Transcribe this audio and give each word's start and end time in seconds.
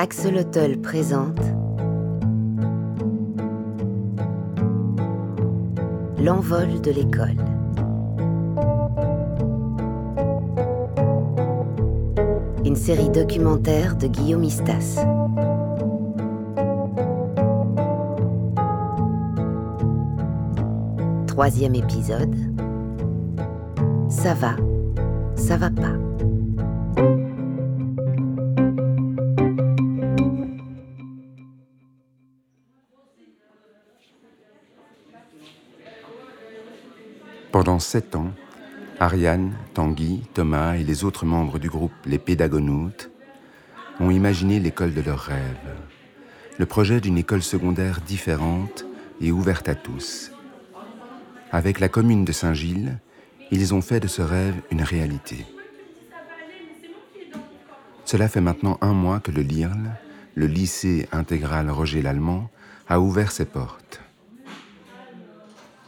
Axolotl 0.00 0.78
présente 0.80 1.40
L'envol 6.22 6.80
de 6.80 6.92
l'école. 6.92 7.34
Une 12.64 12.76
série 12.76 13.10
documentaire 13.10 13.96
de 13.96 14.06
Guillaume 14.06 14.44
Istas. 14.44 15.04
Troisième 21.26 21.74
épisode. 21.74 22.36
Ça 24.08 24.34
va, 24.34 24.54
ça 25.34 25.56
va 25.56 25.70
pas. 25.70 25.97
Sept 37.90 38.16
ans, 38.16 38.32
Ariane, 39.00 39.54
Tanguy, 39.72 40.20
Thomas 40.34 40.74
et 40.74 40.84
les 40.84 41.04
autres 41.04 41.24
membres 41.24 41.58
du 41.58 41.70
groupe 41.70 41.94
Les 42.04 42.18
Pédagonautes 42.18 43.10
ont 43.98 44.10
imaginé 44.10 44.60
l'école 44.60 44.92
de 44.92 45.00
leurs 45.00 45.20
rêves, 45.20 45.74
le 46.58 46.66
projet 46.66 47.00
d'une 47.00 47.16
école 47.16 47.42
secondaire 47.42 48.02
différente 48.02 48.84
et 49.22 49.32
ouverte 49.32 49.70
à 49.70 49.74
tous. 49.74 50.32
Avec 51.50 51.80
la 51.80 51.88
commune 51.88 52.26
de 52.26 52.32
Saint-Gilles, 52.32 52.98
ils 53.50 53.72
ont 53.72 53.80
fait 53.80 54.00
de 54.00 54.06
ce 54.06 54.20
rêve 54.20 54.56
une 54.70 54.82
réalité. 54.82 55.46
Cela 58.04 58.28
fait 58.28 58.42
maintenant 58.42 58.76
un 58.82 58.92
mois 58.92 59.20
que 59.20 59.30
le 59.30 59.40
LIRL, 59.40 59.96
le 60.34 60.46
lycée 60.46 61.08
intégral 61.10 61.70
Roger 61.70 62.02
Lallemand, 62.02 62.50
a 62.86 63.00
ouvert 63.00 63.32
ses 63.32 63.46
portes. 63.46 64.02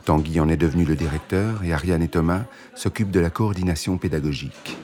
Tanguy 0.05 0.41
en 0.41 0.49
est 0.49 0.57
devenu 0.57 0.85
le 0.85 0.97
directeur 0.97 1.63
et 1.63 1.73
Ariane 1.73 2.03
et 2.03 2.09
Thomas 2.09 2.45
s'occupent 2.75 3.11
de 3.11 3.21
la 3.21 3.31
coordination 3.31 3.99
pédagogique. 3.99 4.77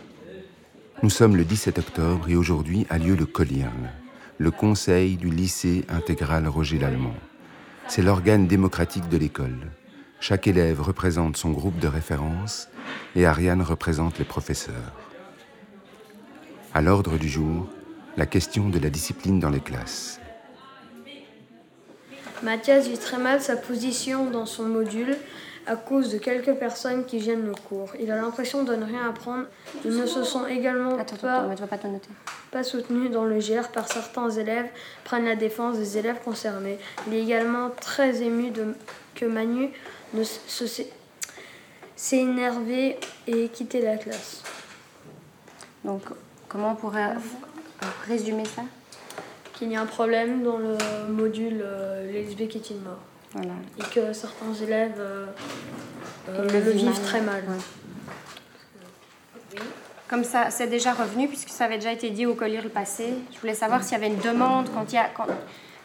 Nous 1.03 1.11
sommes 1.11 1.36
le 1.36 1.45
17 1.45 1.78
octobre 1.78 2.28
et 2.28 2.36
aujourd'hui 2.36 2.86
a 2.91 2.98
lieu 2.98 3.14
le 3.14 3.27
COLIRL, 3.27 3.92
le 4.39 4.50
conseil 4.50 5.17
du 5.17 5.31
lycée 5.31 5.84
intégral 5.89 6.48
Roger 6.48 6.78
Lallemand. 6.78 7.14
C'est 7.89 8.03
l'organe 8.03 8.47
démocratique 8.47 9.09
de 9.09 9.17
l'école. 9.17 9.70
Chaque 10.20 10.47
élève 10.47 10.81
représente 10.81 11.37
son 11.37 11.50
groupe 11.50 11.78
de 11.78 11.89
référence 11.89 12.69
et 13.14 13.27
Ariane 13.27 13.62
représente 13.62 14.19
les 14.19 14.25
professeurs. 14.25 14.92
À 16.75 16.83
l'ordre 16.83 17.19
du 17.19 17.28
jour, 17.28 17.69
la 18.17 18.27
question 18.27 18.69
de 18.69 18.78
la 18.78 18.91
discipline 18.91 19.41
dans 19.41 19.50
les 19.50 19.61
classes. 19.61 20.20
Mathias 22.42 22.87
vit 22.87 22.98
très 22.98 23.19
mal 23.19 23.41
sa 23.41 23.56
position 23.56 24.27
dans 24.31 24.47
son 24.47 24.65
module 24.65 25.17
à 25.67 25.75
cause 25.75 26.12
de 26.12 26.19
quelques 26.19 26.55
personnes 26.55 27.05
qui 27.06 27.19
gênent 27.20 27.45
le 27.47 27.55
cours. 27.55 27.91
Il 27.98 28.11
a 28.12 28.17
l'impression 28.17 28.62
de 28.62 28.75
ne 28.77 28.84
rien 28.84 29.09
apprendre. 29.09 29.45
Ils 29.84 29.97
ne 29.97 30.06
se 30.06 30.23
sont 30.23 30.47
également 30.47 30.97
Attends, 30.97 31.17
pas, 31.17 31.51
attends, 31.51 31.67
pas 31.67 31.78
pas 32.53 32.62
soutenus 32.62 33.11
dans 33.11 33.25
le 33.25 33.39
GR 33.41 33.69
par 33.73 33.89
certains 33.93 34.31
élèves, 34.31 34.69
prennent 35.05 35.25
la 35.25 35.34
défense 35.34 35.77
des 35.78 35.98
élèves 35.98 36.20
concernés. 36.25 36.78
Il 37.09 37.15
est 37.15 37.23
également 37.23 37.70
très 37.70 38.23
ému 38.23 38.50
de, 38.50 38.75
que 39.17 39.25
Manu 39.27 39.71
ne 40.15 40.23
se, 40.23 40.67
s'est- 40.69 40.91
s'est 41.97 42.19
énervé 42.19 42.98
et 43.27 43.48
quitté 43.48 43.83
la 43.83 43.97
classe. 43.97 44.43
Donc, 45.84 46.03
comment 46.48 46.73
on 46.73 46.77
pourrait 46.77 47.11
euh, 47.11 47.87
résumer 48.06 48.45
ça? 48.45 48.62
Qu'il 49.57 49.73
y 49.73 49.77
a 49.77 49.81
un 49.81 49.87
problème 49.87 50.43
dans 50.43 50.59
le 50.59 50.77
module 51.09 51.62
euh, 51.65 52.05
Les 52.12 52.25
lesbiques 52.25 52.56
est-il 52.56 52.78
mort 52.81 52.99
Voilà. 53.33 53.53
et 53.78 53.94
que 53.94 54.12
certains 54.12 54.53
élèves 54.62 54.97
euh, 54.99 55.27
euh, 56.28 56.44
le, 56.50 56.61
le 56.61 56.71
vivent 56.72 57.00
très 57.03 57.22
mal. 57.22 57.43
Ouais. 57.49 57.56
Comme 60.09 60.25
ça, 60.25 60.50
c'est 60.50 60.66
déjà 60.69 60.93
revenu, 60.93 61.27
puisque 61.27 61.49
ça 61.49 61.65
avait 61.65 61.77
déjà 61.77 61.93
été 61.93 62.11
dit 62.11 62.27
au 62.27 62.34
collier 62.34 62.61
le 62.61 62.69
passé. 62.69 63.15
Je 63.34 63.41
voulais 63.41 63.55
savoir 63.55 63.83
s'il 63.83 63.93
y 63.93 63.97
avait 63.97 64.09
une 64.09 64.21
demande 64.21 64.69
quand 64.75 64.93
il 64.93 64.97
y 64.97 64.99
a. 64.99 65.09
Quand, 65.09 65.27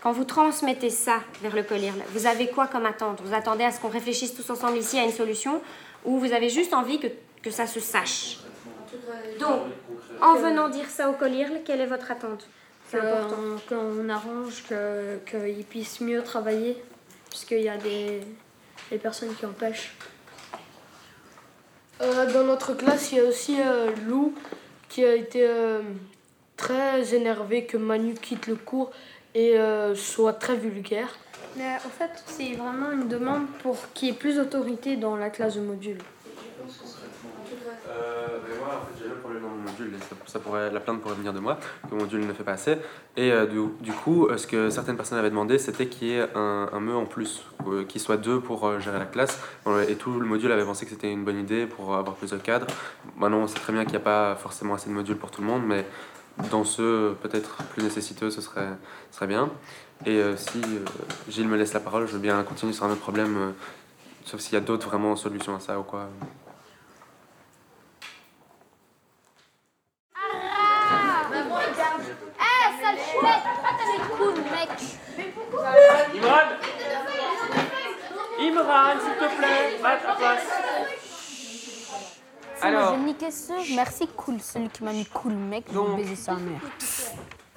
quand 0.03 0.11
vous 0.11 0.25
transmettez 0.25 0.89
ça 0.89 1.19
vers 1.41 1.55
le 1.55 1.63
collier, 1.63 1.91
vous 2.09 2.25
avez 2.25 2.47
quoi 2.47 2.67
comme 2.67 2.85
attente? 2.85 3.21
Vous 3.23 3.33
attendez 3.33 3.63
à 3.63 3.71
ce 3.71 3.79
qu'on 3.79 3.87
réfléchisse 3.87 4.35
tous 4.35 4.49
ensemble 4.49 4.77
ici 4.77 4.97
à 4.97 5.03
une 5.03 5.11
solution 5.11 5.61
ou 6.05 6.17
vous 6.17 6.33
avez 6.33 6.49
juste 6.49 6.73
envie 6.73 6.99
que, 6.99 7.07
que 7.43 7.51
ça 7.51 7.67
se 7.67 7.79
sache? 7.79 8.37
Donc, 9.39 9.61
en 10.21 10.35
venant 10.35 10.69
dire 10.69 10.89
ça 10.89 11.09
au 11.09 11.13
collier, 11.13 11.45
quelle 11.65 11.81
est 11.81 11.85
votre 11.85 12.11
attente? 12.11 12.47
Qu'on 12.91 13.57
qu'on 13.69 14.09
arrange 14.09 14.63
que- 14.67 15.17
qu'ils 15.25 15.63
puissent 15.65 16.01
mieux 16.01 16.23
travailler, 16.23 16.81
puisqu'il 17.29 17.61
y 17.61 17.69
a 17.69 17.77
des, 17.77 18.21
des 18.89 18.97
personnes 18.97 19.33
qui 19.35 19.45
empêchent. 19.45 19.95
Euh, 22.01 22.31
dans 22.33 22.43
notre 22.43 22.73
classe, 22.73 23.11
il 23.11 23.17
y 23.19 23.21
a 23.21 23.23
aussi 23.25 23.57
euh, 23.61 23.91
Lou 24.07 24.33
qui 24.89 25.05
a 25.05 25.15
été 25.15 25.47
euh, 25.47 25.81
très 26.57 27.13
énervé 27.13 27.65
que 27.65 27.77
Manu 27.77 28.13
quitte 28.15 28.47
le 28.47 28.55
cours 28.55 28.91
et 29.35 29.57
euh, 29.57 29.95
soit 29.95 30.33
très 30.33 30.55
vulgaire. 30.55 31.15
Mais 31.55 31.75
en 31.85 31.89
fait, 31.89 32.11
c'est 32.25 32.53
vraiment 32.55 32.91
une 32.91 33.07
demande 33.07 33.45
pour 33.61 33.77
qu'il 33.93 34.09
y 34.09 34.11
ait 34.11 34.15
plus 34.15 34.35
d'autorité 34.35 34.97
dans 34.97 35.15
la 35.15 35.29
classe 35.29 35.55
de 35.55 35.61
module. 35.61 35.97
Euh, 37.87 38.27
ben 38.47 38.57
moi, 38.59 38.81
en 38.81 38.85
ça, 40.25 40.39
pourrait, 40.39 40.71
la 40.71 40.79
plainte 40.79 41.01
pourrait 41.01 41.15
venir 41.15 41.33
de 41.33 41.39
moi, 41.39 41.59
que 41.83 41.93
mon 41.93 42.01
module 42.01 42.25
ne 42.25 42.33
fait 42.33 42.43
pas 42.43 42.53
assez. 42.53 42.77
Et 43.17 43.31
euh, 43.31 43.45
du, 43.45 43.91
coup, 43.91 44.27
euh, 44.27 44.37
ce 44.37 44.47
que 44.47 44.69
certaines 44.69 44.95
personnes 44.95 45.17
avaient 45.17 45.29
demandé, 45.29 45.57
c'était 45.57 45.87
qu'il 45.87 46.07
y 46.07 46.13
ait 46.13 46.27
un, 46.35 46.69
un 46.71 46.79
me 46.79 46.95
en 46.95 47.05
plus, 47.05 47.43
euh, 47.67 47.83
qu'il 47.83 48.01
soit 48.01 48.17
deux 48.17 48.39
pour 48.39 48.79
gérer 48.79 48.99
la 48.99 49.05
classe. 49.05 49.39
Et 49.89 49.95
tout 49.95 50.19
le 50.19 50.25
module 50.25 50.51
avait 50.51 50.65
pensé 50.65 50.85
que 50.85 50.91
c'était 50.91 51.11
une 51.11 51.23
bonne 51.23 51.39
idée 51.39 51.65
pour 51.65 51.95
avoir 51.95 52.15
plus 52.15 52.31
de 52.31 52.37
cadres. 52.37 52.67
Maintenant, 53.17 53.39
on 53.39 53.47
sait 53.47 53.59
très 53.59 53.73
bien 53.73 53.83
qu'il 53.83 53.93
n'y 53.93 53.97
a 53.97 54.01
pas 54.01 54.35
forcément 54.35 54.73
assez 54.73 54.89
de 54.89 54.93
modules 54.93 55.17
pour 55.17 55.31
tout 55.31 55.41
le 55.41 55.47
monde, 55.47 55.63
mais 55.65 55.85
dans 56.49 56.63
ceux 56.63 57.15
peut-être 57.21 57.57
plus 57.73 57.83
nécessiteux, 57.83 58.29
ce 58.29 58.41
serait, 58.41 58.69
ce 59.11 59.17
serait 59.17 59.27
bien. 59.27 59.49
Et 60.05 60.19
si 60.35 60.61
Gilles 61.29 61.47
me 61.47 61.57
laisse 61.57 61.73
la 61.73 61.79
parole, 61.79 62.07
je 62.07 62.13
veux 62.13 62.19
bien 62.19 62.41
continuer 62.43 62.73
sur 62.73 62.85
un 62.85 62.91
autre 62.91 63.01
problème, 63.01 63.53
sauf 64.25 64.39
s'il 64.39 64.53
y 64.53 64.57
a 64.57 64.61
d'autres 64.61 64.87
vraiment 64.87 65.15
solutions 65.15 65.55
à 65.55 65.59
ça 65.59 65.79
ou 65.79 65.83
quoi. 65.83 66.09
Eh, 72.39 72.81
sale 72.81 72.97
chouette 72.97 73.45
Ah, 73.63 73.73
t'avais 73.77 74.01
cool, 74.17 74.35
mec 74.51 74.69
Imran 76.21 76.37
Imran, 78.39 78.99
s'il 78.99 79.13
te 79.13 79.37
plaît, 79.37 79.77
va 79.81 79.89
à 79.89 79.97
ta 79.97 80.15
place. 80.15 80.47
Alors... 82.61 82.81
Alors, 82.81 82.95
Je 82.95 82.99
niquais 82.99 83.31
ce. 83.31 83.75
Merci, 83.75 84.07
cool. 84.15 84.39
Celui 84.39 84.69
qui 84.69 84.83
m'a 84.83 84.91
mis 84.91 85.05
cool, 85.05 85.33
mec. 85.33 85.65
Je 85.71 85.79
vais 85.79 85.95
baiser 85.95 86.15
sa 86.15 86.33
mère. 86.33 86.61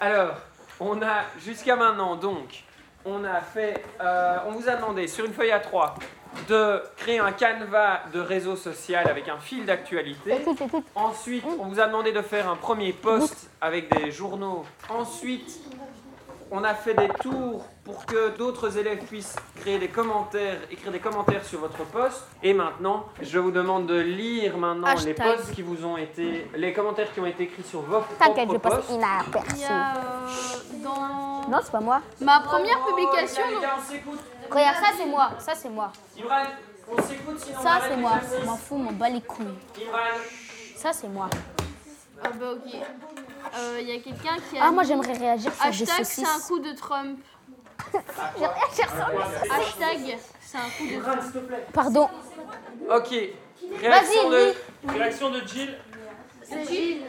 alors, 0.01 0.37
on 0.81 1.03
a 1.03 1.25
jusqu'à 1.45 1.77
maintenant 1.77 2.17
donc, 2.17 2.65
on 3.05 3.23
a 3.25 3.41
fait, 3.43 3.85
euh, 4.01 4.39
on 4.47 4.53
vous 4.53 4.69
a 4.69 4.77
demandé 4.77 5.07
sur 5.09 5.27
une 5.27 5.35
feuille 5.35 5.53
à 5.53 5.61
3 5.61 5.95
de 6.49 6.83
créer 6.97 7.19
un 7.19 7.33
canevas 7.33 8.01
de 8.13 8.19
réseau 8.19 8.57
social 8.57 9.07
avec 9.09 9.29
un 9.29 9.39
fil 9.39 9.67
d'actualité. 9.67 10.37
Écoute, 10.37 10.61
écoute. 10.61 10.85
Ensuite, 10.95 11.45
on 11.61 11.67
vous 11.67 11.81
a 11.81 11.87
demandé 11.87 12.13
de 12.13 12.23
faire 12.23 12.49
un 12.49 12.57
premier 12.57 12.93
post 12.93 13.51
avec 13.61 13.95
des 13.95 14.11
journaux. 14.11 14.65
Ensuite, 14.89 15.61
on 16.55 16.63
a 16.63 16.73
fait 16.73 16.95
des 16.95 17.09
tours 17.09 17.65
pour 17.83 18.07
que 18.07 18.37
d'autres 18.37 18.79
élèves 18.79 19.05
puissent 19.07 19.35
créer 19.57 19.79
des 19.81 19.89
commentaires, 19.89 20.59
écrire 20.71 20.93
des 20.93 21.01
commentaires 21.01 21.45
sur 21.45 21.59
votre 21.59 21.85
post. 21.87 22.23
Et 22.45 22.55
maintenant, 22.55 23.07
je 23.21 23.41
vous 23.41 23.51
demande 23.51 23.87
de 23.87 23.99
lire 23.99 24.57
maintenant 24.57 24.95
les 25.05 25.15
posts 25.15 25.53
qui 25.53 25.63
vous 25.63 25.85
ont 25.85 25.97
été, 25.97 26.49
les 26.55 26.73
commentaires 26.73 27.13
qui 27.13 27.19
ont 27.19 27.27
été 27.27 27.43
écrits 27.45 27.65
sur 27.65 27.81
vos 27.81 28.03
T'inquiète, 28.21 28.49
je 28.53 28.57
passe 28.59 28.89
inaperçu. 28.89 29.51
Il 29.57 29.61
y 29.63 29.65
a 29.65 29.97
euh, 29.97 30.85
dans 30.85 31.49
Non, 31.51 31.59
c'est 31.61 31.73
pas 31.73 31.81
moi. 31.81 32.01
ma 32.21 32.39
première 32.41 32.85
publication. 32.87 33.43
Regarde, 34.49 34.77
ça, 34.77 34.93
c'est 34.97 35.07
moi. 35.07 35.31
Ça, 35.41 35.53
c'est 35.57 35.71
moi. 35.71 35.91
Imran, 36.17 36.45
on 36.89 37.03
s'écoute 37.03 37.41
sinon 37.41 37.61
Ça, 37.61 37.81
c'est 37.89 37.97
moi. 37.97 38.13
Je 38.41 38.47
m'en 38.47 38.57
fous, 38.57 38.77
m'en 38.77 38.93
bats 38.93 39.09
les 39.09 39.23
couilles. 39.23 39.59
Ça, 40.77 40.93
c'est 40.93 41.09
moi. 41.09 41.29
Ah 42.23 42.29
bah 42.39 42.53
ok. 42.53 43.24
Euh, 43.57 43.79
Il 43.81 43.89
y 43.89 43.93
a 43.93 44.01
quelqu'un 44.01 44.37
qui 44.51 44.59
a. 44.59 44.65
Ah, 44.65 44.71
moi, 44.71 44.83
j'aimerais 44.83 45.13
réagir 45.13 45.53
sur 45.55 45.65
des 45.65 45.69
Hashtag 45.83 46.05
c'est 46.05 46.23
un 46.25 46.41
coup 46.47 46.59
de 46.59 46.73
Trump. 46.73 47.19
J'ai 47.93 48.47
rien 48.47 48.55
cherché. 48.75 49.51
Hashtag 49.51 50.19
c'est 50.41 50.59
un 50.59 50.71
coup 50.79 50.87
de 50.87 51.01
Trump. 51.03 51.53
Pardon. 51.73 52.09
ok. 52.91 53.15
Réaction 53.81 54.31
de, 54.31 54.55
réaction 54.89 55.31
de 55.31 55.41
Jill. 55.47 55.75
Gilles 56.71 57.03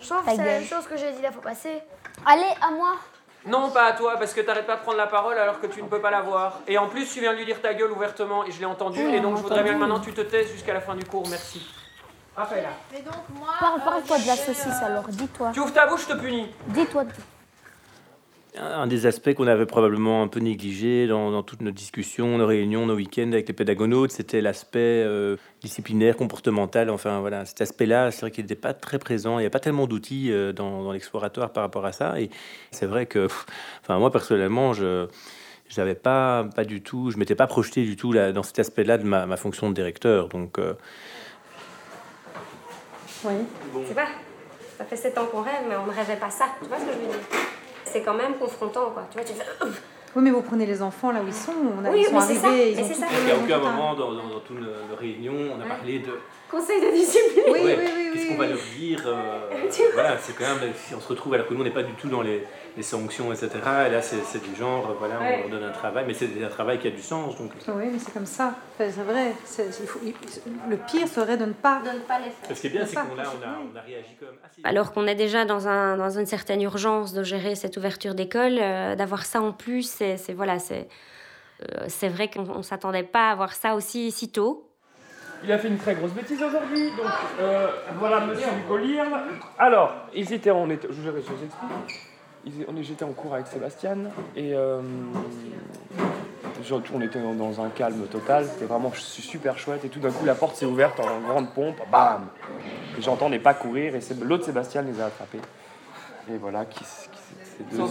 Je 0.00 0.08
trouve 0.08 0.24
Ta 0.24 0.30
que 0.30 0.30
c'est 0.30 0.36
la 0.36 0.36
gueule. 0.36 0.60
même 0.60 0.64
chose 0.64 0.86
que 0.86 0.96
j'ai 0.96 1.12
dit 1.12 1.22
la 1.22 1.32
fois 1.32 1.42
passée. 1.42 1.82
Allez, 2.24 2.54
à 2.60 2.70
moi. 2.70 2.96
Non, 3.44 3.70
pas 3.70 3.86
à 3.86 3.92
toi, 3.92 4.16
parce 4.18 4.32
que 4.32 4.40
t'arrêtes 4.40 4.66
pas 4.66 4.76
de 4.76 4.82
prendre 4.82 4.98
la 4.98 5.08
parole 5.08 5.36
alors 5.36 5.60
que 5.60 5.66
tu 5.66 5.82
ne 5.82 5.88
peux 5.88 6.00
pas 6.00 6.12
la 6.12 6.22
voir. 6.22 6.60
Et 6.68 6.78
en 6.78 6.88
plus, 6.88 7.12
tu 7.12 7.20
viens 7.20 7.32
de 7.32 7.38
lui 7.38 7.44
dire 7.44 7.60
ta 7.60 7.74
gueule 7.74 7.90
ouvertement 7.90 8.44
et 8.44 8.52
je 8.52 8.60
l'ai 8.60 8.66
entendu. 8.66 9.04
Oui, 9.04 9.16
et 9.16 9.20
donc, 9.20 9.34
on 9.34 9.36
je 9.38 9.42
voudrais 9.42 9.64
bien 9.64 9.74
que 9.74 9.78
maintenant 9.78 9.98
tu 10.00 10.12
te 10.12 10.20
taises 10.20 10.52
jusqu'à 10.52 10.72
la 10.72 10.80
fin 10.80 10.94
du 10.94 11.04
cours. 11.04 11.28
Merci. 11.28 11.66
Raphaël. 12.36 12.64
Mais 12.92 13.02
donc, 13.02 13.14
moi. 13.34 13.48
Parle, 13.60 13.80
euh, 13.80 13.84
parle-toi 13.84 14.18
de 14.18 14.26
la 14.26 14.36
saucisse 14.36 14.80
euh, 14.82 14.86
alors, 14.86 15.08
dis-toi. 15.08 15.50
Tu 15.52 15.60
ouvres 15.60 15.72
ta 15.72 15.86
bouche, 15.86 16.06
je 16.08 16.14
te 16.14 16.18
punis. 16.18 16.46
Dis-toi. 16.68 17.04
Un 18.58 18.86
des 18.86 19.06
aspects 19.06 19.32
qu'on 19.32 19.46
avait 19.46 19.64
probablement 19.64 20.22
un 20.22 20.28
peu 20.28 20.38
négligé 20.38 21.06
dans, 21.06 21.30
dans 21.30 21.42
toutes 21.42 21.62
nos 21.62 21.70
discussions, 21.70 22.36
nos 22.36 22.46
réunions, 22.46 22.84
nos 22.84 22.94
week-ends 22.94 23.32
avec 23.32 23.48
les 23.48 23.54
pédagonautes, 23.54 24.10
c'était 24.10 24.42
l'aspect 24.42 24.78
euh, 24.78 25.36
disciplinaire, 25.62 26.18
comportemental. 26.18 26.90
Enfin 26.90 27.20
voilà, 27.20 27.46
cet 27.46 27.62
aspect-là, 27.62 28.10
c'est 28.10 28.20
vrai 28.20 28.30
qu'il 28.30 28.44
n'était 28.44 28.54
pas 28.54 28.74
très 28.74 28.98
présent. 28.98 29.38
Il 29.38 29.42
n'y 29.42 29.46
a 29.46 29.50
pas 29.50 29.58
tellement 29.58 29.86
d'outils 29.86 30.30
euh, 30.30 30.52
dans, 30.52 30.82
dans 30.82 30.92
l'exploratoire 30.92 31.50
par 31.50 31.62
rapport 31.62 31.86
à 31.86 31.92
ça. 31.92 32.20
Et 32.20 32.28
c'est 32.72 32.84
vrai 32.84 33.06
que, 33.06 33.20
pff, 33.20 33.46
enfin 33.80 33.98
moi 33.98 34.10
personnellement, 34.10 34.74
je 34.74 35.06
j'avais 35.70 35.94
pas 35.94 36.44
pas 36.54 36.64
du 36.66 36.82
tout, 36.82 37.10
je 37.10 37.16
m'étais 37.16 37.34
pas 37.34 37.46
projeté 37.46 37.84
du 37.84 37.96
tout 37.96 38.12
là, 38.12 38.32
dans 38.32 38.42
cet 38.42 38.58
aspect-là 38.58 38.98
de 38.98 39.04
ma, 39.04 39.24
ma 39.24 39.38
fonction 39.38 39.70
de 39.70 39.74
directeur. 39.74 40.28
Donc 40.28 40.58
euh, 40.58 40.74
Oui. 43.24 43.34
C'est 43.86 43.94
pas. 43.94 44.06
Ça 44.78 44.84
fait 44.84 44.96
7 44.96 45.18
ans 45.18 45.26
qu'on 45.26 45.42
rêve, 45.42 45.62
mais 45.68 45.76
on 45.76 45.86
ne 45.86 45.92
rêvait 45.92 46.16
pas 46.16 46.30
ça. 46.30 46.46
Tu 46.60 46.68
vois 46.68 46.78
ce 46.78 46.84
que 46.84 46.92
je 46.92 46.98
veux 46.98 47.06
dire? 47.06 47.16
C'est 47.84 48.02
quand 48.02 48.14
même 48.14 48.34
confrontant, 48.34 48.90
quoi. 48.90 49.04
Tu 49.10 49.18
vois, 49.18 49.24
tu 49.26 49.34
fais. 49.34 49.44
Oui, 50.14 50.22
mais 50.22 50.30
vous 50.30 50.42
prenez 50.42 50.66
les 50.66 50.82
enfants 50.82 51.10
là 51.12 51.20
où 51.22 51.26
ils 51.26 51.32
sont. 51.34 51.52
On 51.78 51.84
a, 51.84 51.90
Oui, 51.90 52.00
ils 52.00 52.04
sont 52.06 52.12
mais 52.14 52.20
c'est 52.20 52.34
ça, 52.34 52.48
arrivés. 52.48 52.64
mais 52.64 52.72
ils 52.72 52.84
ont 52.84 52.88
c'est 52.88 52.94
tout 52.94 53.00
ça. 53.00 53.06
il 53.18 53.24
n'y 53.24 53.30
a 53.30 53.36
aucun 53.36 53.58
moment 53.58 53.94
dans, 53.94 54.12
dans, 54.12 54.22
nos, 54.24 54.40
nos 54.40 54.96
réunions, 54.98 55.54
on 55.56 55.60
a 55.60 55.64
parlé 55.64 56.00
de 56.00 56.18
Conseil 56.52 56.80
de 56.82 56.90
discipline. 56.94 57.44
Oui, 57.48 57.60
Ouais, 57.64 57.76
oui, 57.78 57.84
oui, 57.96 58.10
Qu'est-ce 58.12 58.22
oui, 58.24 58.28
qu'on 58.28 58.36
va 58.42 58.46
leur 58.46 58.58
dire 58.78 59.02
euh, 59.06 59.48
Voilà, 59.94 60.18
c'est 60.18 60.34
quand 60.36 60.44
même, 60.44 60.72
si 60.74 60.94
on 60.94 61.00
se 61.00 61.08
retrouve 61.08 61.32
alors 61.34 61.46
que 61.48 61.54
nous 61.54 61.62
on 61.62 61.64
n'est 61.64 61.70
pas 61.70 61.82
du 61.82 61.94
tout 61.94 62.08
dans 62.08 62.20
les, 62.20 62.46
les 62.76 62.82
sanctions, 62.82 63.32
etc. 63.32 63.48
Et 63.88 63.90
là, 63.90 64.02
c'est 64.02 64.42
du 64.42 64.54
genre, 64.54 64.90
euh, 64.90 64.94
voilà, 64.98 65.18
Ouais. 65.18 65.44
on 65.46 65.48
leur 65.48 65.58
donne 65.60 65.68
un 65.70 65.72
travail, 65.72 66.04
mais 66.06 66.12
c'est 66.12 66.28
un 66.44 66.48
travail 66.48 66.78
qui 66.78 66.88
a 66.88 66.90
du 66.90 67.00
sens. 67.00 67.38
Donc, 67.38 67.52
Oui, 67.68 67.84
mais 67.90 67.98
c'est 67.98 68.12
comme 68.12 68.26
ça. 68.26 68.54
Enfin, 68.74 68.90
c'est 68.94 69.02
vrai. 69.02 69.32
C'est- 69.46 69.66
il 69.80 69.86
faut- 69.86 70.00
il- 70.04 70.14
le 70.70 70.76
pire 70.76 71.08
serait 71.08 71.38
de 71.38 71.46
ne 71.46 71.52
pas. 71.54 71.80
De 71.82 71.90
ne 71.98 72.02
pas 72.04 72.18
les 72.18 72.30
faire. 72.30 72.54
ce 72.54 72.60
qui 72.60 72.66
est 72.66 72.70
bien, 72.70 72.84
c'est 72.84 72.96
qu'on 72.96 73.00
a, 73.00 73.04
on 73.06 73.18
a, 73.18 73.24
possible. 73.24 73.46
on 73.74 73.78
a 73.78 73.80
réagi 73.80 74.16
quand 74.20 74.26
même 74.26 74.34
assez 74.44 74.60
Alors 74.64 74.92
qu'on 74.92 75.06
est 75.06 75.14
déjà 75.14 75.46
dans, 75.46 75.68
un, 75.68 75.96
dans 75.96 76.10
une 76.18 76.26
certaine 76.26 76.60
urgence 76.60 77.14
de 77.14 77.22
gérer 77.22 77.54
cette 77.54 77.78
ouverture 77.78 78.14
d'école, 78.14 78.58
euh, 78.60 78.94
d'avoir 78.94 79.24
ça 79.24 79.40
en 79.40 79.52
plus, 79.52 79.88
c'est 79.88 80.18
c'est- 80.18 80.34
voilà, 80.34 80.58
c'est 80.58 80.86
euh, 81.62 81.84
c'est 81.88 82.08
vrai 82.08 82.28
qu'on 82.28 82.58
ne 82.58 82.62
s'attendait 82.62 83.04
pas 83.04 83.28
à 83.28 83.32
avoir 83.32 83.54
ça 83.54 83.74
aussi 83.74 84.10
si 84.10 84.30
tôt. 84.30 84.68
Il 85.44 85.50
a 85.50 85.58
fait 85.58 85.68
une 85.68 85.78
très 85.78 85.94
grosse 85.94 86.12
bêtise 86.12 86.40
aujourd'hui, 86.42 86.90
donc 86.90 87.06
euh, 87.40 87.68
voilà 87.98 88.20
Monsieur 88.20 88.46
Hugo 88.64 88.76
Lirle. 88.76 89.12
Alors, 89.58 89.92
ils 90.14 90.32
étaient, 90.32 90.52
on 90.52 90.70
était, 90.70 90.86
je 90.88 91.10
vous, 91.10 91.16
explique. 91.18 92.68
On 92.68 92.82
J'étais 92.82 93.04
en 93.04 93.12
cours 93.12 93.34
avec 93.34 93.46
Sébastien 93.46 93.96
et 94.36 94.52
euh, 94.54 94.80
on 96.92 97.00
était 97.00 97.20
dans, 97.20 97.64
un 97.64 97.68
calme 97.70 98.06
total. 98.06 98.46
C'était 98.46 98.66
vraiment 98.66 98.92
super 98.94 99.58
chouette 99.58 99.84
et 99.84 99.88
tout 99.88 100.00
d'un 100.00 100.10
coup 100.10 100.24
la 100.24 100.34
porte 100.34 100.56
s'est 100.56 100.66
ouverte 100.66 100.98
en 101.00 101.20
grande 101.20 101.52
pompe, 101.54 101.76
bam. 101.90 102.26
N'est 103.30 103.38
pas 103.38 103.54
courir 103.54 103.94
et 103.94 104.00
l'autre 104.22 104.44
Sébastien 104.44 104.82
les 104.82 105.00
a 105.00 105.06
attrapés. 105.06 105.40
Et 106.32 106.36
voilà, 106.36 106.64
qui, 106.64 106.80
qui 106.80 106.86
ces 107.44 107.76
deux. 107.76 107.82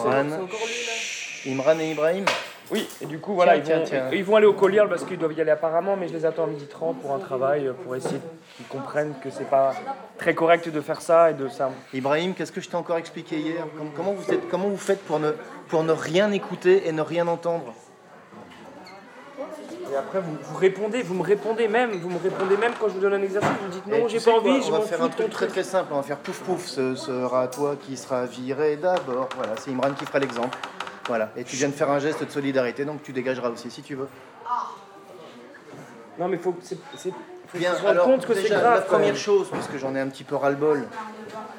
Imran 1.47 1.79
et 1.79 1.91
Ibrahim 1.91 2.25
oui, 2.71 2.87
et 3.01 3.05
du 3.05 3.19
coup, 3.19 3.33
voilà, 3.33 3.59
Tiens, 3.59 3.75
ils, 3.75 3.79
vont, 3.79 3.85
tiens, 3.85 3.99
tiens. 4.09 4.17
ils 4.17 4.23
vont 4.23 4.35
aller 4.37 4.45
au 4.45 4.53
collier 4.53 4.81
parce 4.89 5.03
qu'ils 5.03 5.17
doivent 5.17 5.33
y 5.33 5.41
aller 5.41 5.51
apparemment, 5.51 5.95
mais 5.97 6.07
je 6.07 6.13
les 6.13 6.25
attends 6.25 6.45
à 6.45 6.47
midi 6.47 6.65
30 6.67 7.01
pour 7.01 7.13
un 7.13 7.19
travail, 7.19 7.71
pour 7.83 7.95
essayer 7.95 8.19
qu'ils 8.55 8.65
comprennent 8.67 9.13
que 9.23 9.29
c'est 9.29 9.49
pas 9.49 9.73
très 10.17 10.33
correct 10.33 10.69
de 10.69 10.81
faire 10.81 11.01
ça 11.01 11.31
et 11.31 11.33
de 11.33 11.47
ça. 11.49 11.69
Ibrahim, 11.93 12.33
qu'est-ce 12.33 12.51
que 12.51 12.61
je 12.61 12.69
t'ai 12.69 12.75
encore 12.77 12.97
expliqué 12.97 13.37
hier? 13.37 13.63
Com- 13.77 13.91
comment 13.95 14.13
vous, 14.13 14.33
êtes, 14.33 14.47
comment 14.49 14.69
vous 14.69 14.77
faites 14.77 15.03
pour 15.05 15.19
ne, 15.19 15.31
pour 15.67 15.83
ne 15.83 15.91
rien 15.91 16.31
écouter 16.31 16.87
et 16.87 16.91
ne 16.91 17.01
rien 17.01 17.27
entendre? 17.27 17.73
Et 19.91 19.95
après, 19.97 20.21
vous, 20.21 20.37
vous 20.41 20.57
répondez, 20.57 21.01
vous 21.01 21.13
me 21.15 21.23
répondez 21.23 21.67
même, 21.67 21.91
vous 21.91 22.09
me 22.09 22.17
répondez 22.17 22.55
même 22.55 22.71
quand 22.79 22.87
je 22.87 22.93
vous 22.93 23.01
donne 23.01 23.13
un 23.15 23.21
exercice, 23.21 23.49
vous 23.59 23.67
me 23.67 23.71
dites 23.73 23.83
Eh, 23.91 23.99
non, 24.01 24.07
j'ai 24.07 24.19
pas 24.19 24.31
quoi, 24.31 24.39
envie, 24.39 24.61
je 24.61 24.67
On 24.71 24.77
va 24.79 24.81
faire 24.81 25.03
un 25.03 25.09
truc 25.09 25.29
très 25.29 25.47
très 25.47 25.63
simple, 25.63 25.87
on 25.91 25.97
va 25.97 26.03
faire 26.03 26.17
pouf 26.17 26.39
pouf, 26.43 26.65
ce 26.67 26.95
sera 26.95 27.47
toi 27.49 27.75
qui 27.77 27.97
sera 27.97 28.25
viré 28.25 28.77
d'abord. 28.77 29.27
Voilà, 29.35 29.53
c'est 29.57 29.69
Imran 29.71 29.91
qui 29.93 30.05
fera 30.05 30.19
l'exemple. 30.19 30.57
Voilà, 31.07 31.31
et 31.35 31.43
tu 31.43 31.55
viens 31.55 31.67
de 31.69 31.73
faire 31.73 31.89
un 31.89 31.99
geste 31.99 32.23
de 32.23 32.29
solidarité, 32.29 32.85
donc 32.85 33.03
tu 33.03 33.11
dégageras 33.11 33.49
aussi 33.49 33.71
si 33.71 33.81
tu 33.81 33.95
veux. 33.95 34.07
Non, 36.19 36.27
mais 36.27 36.37
faut, 36.37 36.55
c'est, 36.61 36.77
c'est, 36.95 37.11
faut 37.47 37.57
Bien, 37.57 37.73
se 37.73 37.81
rendent 37.81 37.91
alors 37.91 38.05
compte 38.05 38.25
que 38.25 38.33
c'est 38.33 38.49
grave. 38.49 38.75
la 38.75 38.81
première 38.81 39.15
chose, 39.15 39.49
puisque 39.51 39.77
j'en 39.77 39.95
ai 39.95 39.99
un 39.99 40.07
petit 40.07 40.23
peu 40.23 40.35
ras-le-bol, 40.35 40.87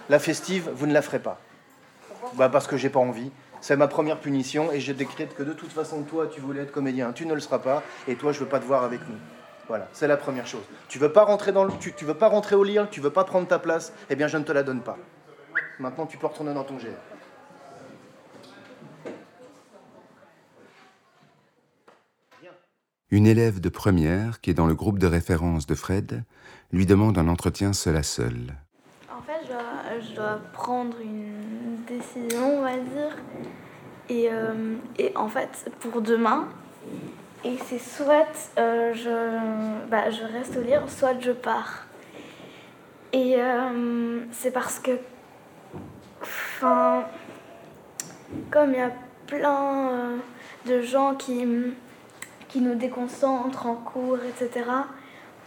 la 0.08 0.18
festive, 0.18 0.70
vous 0.74 0.86
ne 0.86 0.92
la 0.92 1.02
ferez 1.02 1.18
pas. 1.18 1.38
Bah 2.34 2.48
parce 2.48 2.66
que 2.66 2.76
j'ai 2.76 2.88
pas 2.88 3.00
envie. 3.00 3.30
C'est 3.60 3.76
ma 3.76 3.88
première 3.88 4.18
punition 4.18 4.72
et 4.72 4.80
je 4.80 4.92
décrète 4.92 5.36
que 5.36 5.42
de 5.42 5.52
toute 5.52 5.72
façon, 5.72 6.02
toi, 6.02 6.26
tu 6.26 6.40
voulais 6.40 6.62
être 6.62 6.72
comédien, 6.72 7.12
tu 7.12 7.26
ne 7.26 7.34
le 7.34 7.40
seras 7.40 7.60
pas, 7.60 7.82
et 8.08 8.16
toi, 8.16 8.32
je 8.32 8.40
veux 8.40 8.46
pas 8.46 8.58
te 8.58 8.64
voir 8.64 8.82
avec 8.84 9.00
nous. 9.08 9.16
Voilà, 9.68 9.88
c'est 9.92 10.08
la 10.08 10.16
première 10.16 10.46
chose. 10.46 10.62
Tu 10.88 10.98
veux 10.98 11.12
pas 11.12 11.24
rentrer 11.24 11.52
dans 11.52 11.64
le, 11.64 11.72
tu, 11.78 11.92
tu 11.92 12.04
veux 12.04 12.14
pas 12.14 12.28
rentrer 12.28 12.56
au 12.56 12.64
lit, 12.64 12.78
tu 12.90 13.00
veux 13.00 13.10
pas 13.10 13.24
prendre 13.24 13.46
ta 13.46 13.58
place, 13.58 13.92
eh 14.10 14.16
bien, 14.16 14.26
je 14.26 14.36
ne 14.36 14.44
te 14.44 14.52
la 14.52 14.62
donne 14.64 14.80
pas. 14.80 14.98
Maintenant, 15.78 16.06
tu 16.06 16.18
peux 16.18 16.26
retourner 16.26 16.52
dans 16.54 16.64
ton 16.64 16.74
GR. 16.76 16.86
Une 23.10 23.26
élève 23.26 23.60
de 23.60 23.68
première, 23.68 24.40
qui 24.40 24.50
est 24.50 24.54
dans 24.54 24.66
le 24.66 24.74
groupe 24.74 24.98
de 24.98 25.06
référence 25.06 25.66
de 25.66 25.74
Fred, 25.74 26.24
lui 26.72 26.86
demande 26.86 27.18
un 27.18 27.28
entretien 27.28 27.74
seul 27.74 27.96
à 27.96 28.02
seul. 28.02 28.54
En 29.14 29.20
fait, 29.20 29.40
je 29.44 29.48
dois, 29.48 30.00
je 30.00 30.14
dois 30.14 30.40
prendre 30.52 30.96
une 31.00 31.76
décision, 31.86 32.58
on 32.58 32.62
va 32.62 32.76
dire. 32.78 33.16
Et, 34.08 34.28
euh, 34.30 34.76
et 34.98 35.14
en 35.14 35.28
fait, 35.28 35.70
pour 35.80 36.00
demain, 36.00 36.48
et 37.44 37.56
c'est 37.66 37.78
soit 37.78 38.52
euh, 38.58 38.94
je, 38.94 39.88
bah, 39.90 40.10
je 40.10 40.22
reste 40.22 40.56
au 40.56 40.62
lire, 40.62 40.88
soit 40.88 41.18
je 41.20 41.32
pars. 41.32 41.86
Et 43.12 43.34
euh, 43.36 44.20
c'est 44.30 44.52
parce 44.52 44.78
que, 44.78 44.92
enfin, 46.22 47.04
comme 48.50 48.70
il 48.70 48.78
y 48.78 48.80
a 48.80 48.92
plein 49.26 49.90
euh, 49.90 50.16
de 50.66 50.80
gens 50.82 51.14
qui, 51.14 51.44
qui 52.52 52.60
nous 52.60 52.75
déconcentrent 52.75 53.66
en 53.66 53.75
cours, 53.75 54.19
etc., 54.25 54.66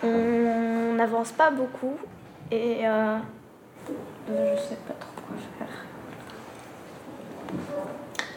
on 0.03 0.93
n'avance 0.95 1.31
pas 1.31 1.51
beaucoup. 1.51 1.97
Et 2.51 2.87
euh, 2.87 3.17
je 4.27 4.61
sais 4.61 4.77
pas 4.87 4.93
trop 4.93 5.11
quoi 5.27 5.37
faire. 5.57 5.67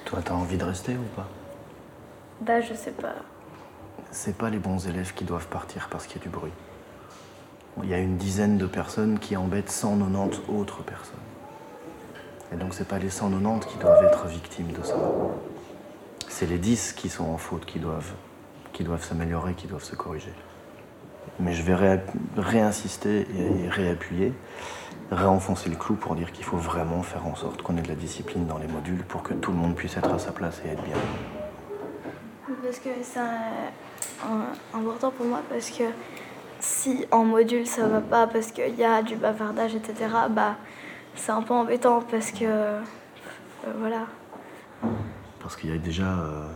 Toi, 0.04 0.20
t'as 0.24 0.34
envie 0.34 0.56
de 0.56 0.64
rester 0.64 0.96
ou 0.96 1.04
pas? 1.16 1.28
Bah, 2.40 2.60
je 2.60 2.74
sais 2.74 2.92
pas. 2.92 3.14
C'est 4.10 4.36
pas 4.36 4.50
les 4.50 4.58
bons 4.58 4.86
élèves 4.86 5.12
qui 5.14 5.24
doivent 5.24 5.48
partir 5.48 5.88
parce 5.90 6.06
qu'il 6.06 6.18
y 6.18 6.20
a 6.20 6.22
du 6.22 6.30
bruit. 6.30 6.52
Il 7.82 7.88
y 7.88 7.94
a 7.94 7.98
une 7.98 8.16
dizaine 8.16 8.58
de 8.58 8.66
personnes 8.66 9.18
qui 9.18 9.36
embêtent 9.36 9.70
190 9.70 10.40
autres 10.48 10.82
personnes. 10.82 11.14
Et 12.52 12.56
donc 12.56 12.74
c'est 12.74 12.88
pas 12.88 12.98
les 12.98 13.10
190 13.10 13.66
qui 13.66 13.78
doivent 13.78 14.04
être 14.04 14.26
victimes 14.26 14.72
de 14.72 14.82
ça. 14.82 14.96
C'est 16.28 16.46
les 16.46 16.58
10 16.58 16.94
qui 16.94 17.08
sont 17.08 17.24
en 17.24 17.36
faute, 17.36 17.66
qui 17.66 17.78
doivent, 17.78 18.12
qui 18.78 18.84
doivent 18.84 19.02
s'améliorer, 19.04 19.54
qui 19.54 19.66
doivent 19.66 19.82
se 19.82 19.96
corriger. 19.96 20.32
Mais 21.40 21.52
je 21.52 21.64
vais 21.64 21.74
ré- 21.74 22.00
réinsister 22.36 23.26
et 23.36 23.68
réappuyer, 23.68 24.32
réenfoncer 25.10 25.68
le 25.68 25.74
clou 25.74 25.96
pour 25.96 26.14
dire 26.14 26.30
qu'il 26.30 26.44
faut 26.44 26.58
vraiment 26.58 27.02
faire 27.02 27.26
en 27.26 27.34
sorte 27.34 27.60
qu'on 27.62 27.76
ait 27.76 27.82
de 27.82 27.88
la 27.88 27.96
discipline 27.96 28.46
dans 28.46 28.56
les 28.58 28.68
modules 28.68 29.02
pour 29.02 29.24
que 29.24 29.34
tout 29.34 29.50
le 29.50 29.56
monde 29.56 29.74
puisse 29.74 29.96
être 29.96 30.12
à 30.14 30.20
sa 30.20 30.30
place 30.30 30.62
et 30.64 30.68
être 30.68 30.82
bien. 30.84 30.94
Parce 32.62 32.78
que 32.78 32.90
c'est 33.02 33.18
important 34.72 35.10
pour 35.10 35.26
moi 35.26 35.40
parce 35.50 35.70
que 35.70 35.82
si 36.60 37.04
en 37.10 37.24
module 37.24 37.66
ça 37.66 37.88
va 37.88 38.00
pas 38.00 38.28
parce 38.28 38.52
qu'il 38.52 38.76
y 38.76 38.84
a 38.84 39.02
du 39.02 39.16
bavardage, 39.16 39.74
etc., 39.74 39.94
bah 40.30 40.54
c'est 41.16 41.32
un 41.32 41.42
peu 41.42 41.54
embêtant 41.54 42.00
parce 42.08 42.30
que. 42.30 42.44
euh, 42.44 42.80
voilà. 43.80 44.06
Parce 45.40 45.56
qu'il 45.56 45.70
y 45.70 45.74
a 45.74 45.78
déjà 45.78 46.04
euh, 46.04 46.46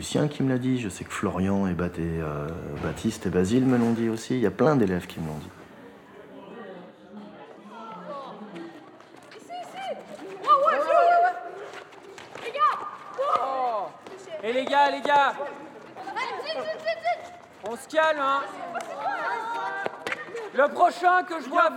Lucien 0.00 0.28
qui 0.28 0.42
me 0.42 0.48
l'a 0.48 0.56
dit, 0.56 0.80
je 0.80 0.88
sais 0.88 1.04
que 1.04 1.12
Florian 1.12 1.66
et, 1.66 1.76
euh, 1.78 2.48
Baptiste 2.82 3.26
et 3.26 3.28
Basile 3.28 3.66
me 3.66 3.76
l'ont 3.76 3.92
dit 3.92 4.08
aussi, 4.08 4.32
il 4.32 4.40
y 4.40 4.46
a 4.46 4.50
plein 4.50 4.74
d'élèves 4.74 5.06
qui 5.06 5.20
me 5.20 5.26
l'ont 5.26 5.36
dit. 5.36 5.50
Et 14.42 14.54
les 14.54 14.64
gars, 14.64 14.90
les 14.90 15.02
gars, 15.02 15.34
on 17.68 17.76
se 17.76 17.86
calme, 17.86 18.20
hein. 18.20 18.40
Le 20.54 20.66
prochain 20.68 21.24
que 21.24 21.42
je 21.42 21.48
vois 21.50 21.68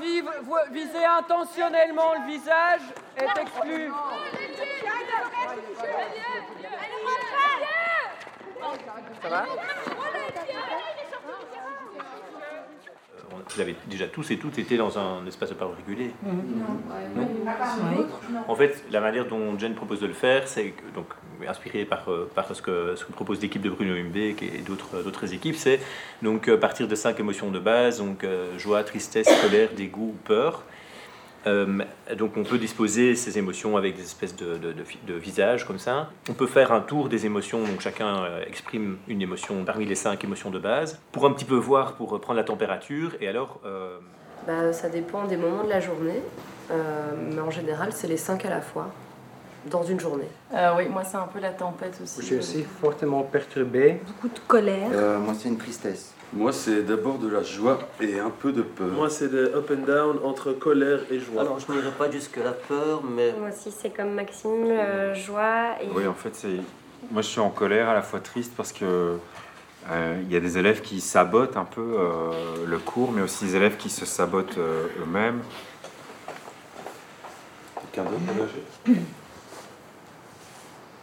viser 0.72 1.03
intentionnellement 1.03 2.13
le 2.13 2.32
visage 2.32 2.82
est 3.18 3.42
exclu. 3.42 3.92
Ça 9.22 9.30
va 9.30 9.46
On- 13.32 13.36
Vous 13.56 13.62
avez 13.62 13.76
déjà 13.88 14.08
tous 14.08 14.30
et 14.32 14.38
toutes 14.38 14.58
été 14.60 14.78
dans 14.78 14.98
un 15.00 15.26
espace 15.26 15.50
de 15.50 15.56
parole 15.56 15.76
régulé. 15.76 16.12
Non. 16.24 17.28
En 18.48 18.56
fait, 18.56 18.84
la 18.92 19.00
manière 19.00 19.26
dont 19.26 19.58
Jen 19.58 19.74
propose 19.74 20.00
de 20.00 20.08
le 20.08 20.14
faire, 20.14 20.48
c'est 20.48 20.74
donc, 20.94 21.08
inspiré 21.48 21.86
par, 21.86 22.10
euh, 22.12 22.30
par 22.36 22.54
ce, 22.56 22.62
que, 22.62 22.96
ce 22.96 23.04
que 23.06 23.12
propose 23.12 23.42
l'équipe 23.42 23.62
de 23.62 23.70
Bruno 23.70 23.96
Humbeck 23.96 24.44
et 24.44 24.60
d'autres 24.60 25.02
d'autres 25.04 25.34
équipes, 25.34 25.56
c'est 25.56 25.80
donc 26.22 26.48
euh, 26.48 26.58
partir 26.58 26.88
de 26.88 26.96
cinq 26.96 27.20
émotions 27.20 27.50
de 27.52 27.60
base, 27.60 27.98
donc 28.00 28.24
euh, 28.24 28.58
joie, 28.60 28.84
tristesse, 28.84 29.28
colère, 29.42 29.70
dégoût, 29.76 30.16
peur. 30.26 30.64
Euh, 31.46 31.80
donc 32.16 32.38
on 32.38 32.44
peut 32.44 32.58
disposer 32.58 33.16
ces 33.16 33.38
émotions 33.38 33.76
avec 33.76 33.96
des 33.96 34.04
espèces 34.04 34.36
de, 34.36 34.56
de, 34.56 34.72
de, 34.72 34.84
de 35.08 35.14
visages 35.14 35.66
comme 35.68 35.80
ça. 35.80 36.10
On 36.30 36.34
peut 36.34 36.48
faire 36.48 36.72
un 36.72 36.80
tour 36.82 37.10
des 37.10 37.26
émotions, 37.26 37.60
donc 37.60 37.82
chacun 37.82 38.24
euh, 38.24 38.44
exprime 38.48 38.98
une 39.08 39.22
émotion 39.22 39.64
parmi 39.66 39.86
les 39.86 39.96
cinq 39.96 40.24
émotions 40.24 40.50
de 40.52 40.60
base, 40.60 41.00
pour 41.12 41.26
un 41.26 41.32
petit 41.32 41.46
peu 41.46 41.56
voir, 41.56 41.94
pour 41.94 42.20
prendre 42.22 42.38
la 42.38 42.46
température, 42.46 43.12
et 43.20 43.28
alors... 43.28 43.60
euh, 43.66 43.98
Bah, 44.48 44.74
ça 44.74 44.90
dépend 44.90 45.26
des 45.26 45.38
moments 45.38 45.64
de 45.64 45.70
la 45.70 45.80
journée, 45.80 46.22
euh, 46.72 47.12
mais 47.34 47.42
en 47.42 47.52
général, 47.52 47.90
c'est 47.92 48.08
les 48.08 48.18
cinq 48.18 48.46
à 48.46 48.50
la 48.50 48.62
fois, 48.62 48.88
dans 49.70 49.84
une 49.84 50.00
journée. 50.00 50.32
Euh, 50.54 50.78
oui, 50.78 50.88
moi 50.90 51.04
c'est 51.04 51.18
un 51.18 51.28
peu 51.34 51.40
la 51.40 51.52
tempête 51.52 52.00
aussi. 52.04 52.22
Je 52.22 52.26
suis 52.26 52.36
aussi 52.38 52.64
fortement 52.82 53.24
perturbé. 53.24 54.02
Beaucoup 54.06 54.28
de 54.28 54.40
colère. 54.48 54.90
Euh, 54.94 55.20
moi, 55.20 55.34
c'est 55.38 55.48
une 55.50 55.58
tristesse. 55.58 56.14
Moi, 56.36 56.52
c'est 56.52 56.82
d'abord 56.84 57.20
de 57.20 57.28
la 57.28 57.44
joie 57.44 57.80
et 58.02 58.20
un 58.20 58.32
peu 58.32 58.52
de 58.52 58.63
peur. 58.63 58.88
Moi, 58.88 59.10
c'est 59.10 59.30
de 59.30 59.52
up 59.56 59.72
and 59.72 59.86
down 59.86 60.20
entre 60.24 60.52
colère 60.52 61.00
et 61.12 61.20
joie. 61.20 61.42
Alors, 61.42 61.60
je 61.60 61.72
n'irai 61.72 61.92
pas 61.92 62.10
jusque 62.10 62.38
la 62.38 62.54
peur, 62.54 63.04
mais. 63.04 63.34
Moi 63.34 63.50
aussi, 63.50 63.72
c'est 63.72 63.92
comme 63.92 64.13
Maxime, 64.13 64.66
euh, 64.70 65.13
joie 65.13 65.75
et. 65.82 65.88
Oui, 65.94 66.08
en 66.08 66.13
fait, 66.13 66.34
c'est. 66.34 66.58
Moi, 67.12 67.22
je 67.22 67.28
suis 67.28 67.40
en 67.40 67.50
colère, 67.50 67.90
à 67.90 67.94
la 67.94 68.02
fois 68.02 68.20
triste 68.20 68.54
parce 68.56 68.72
que 68.72 69.18
euh, 69.92 70.22
il 70.24 70.32
y 70.32 70.36
a 70.36 70.40
des 70.40 70.58
élèves 70.58 70.82
qui 70.82 71.02
sabotent 71.02 71.58
un 71.58 71.66
peu 71.66 71.96
euh, 72.00 72.32
le 72.66 72.80
cours, 72.80 73.12
mais 73.12 73.22
aussi 73.22 73.46
des 73.46 73.56
élèves 73.56 73.78
qui 73.78 73.90
se 73.90 74.06
sabotent 74.06 74.58
euh, 74.58 74.88
eux-mêmes. 75.02 75.42
Quelqu'un 77.92 78.10
d'autre 78.10 78.96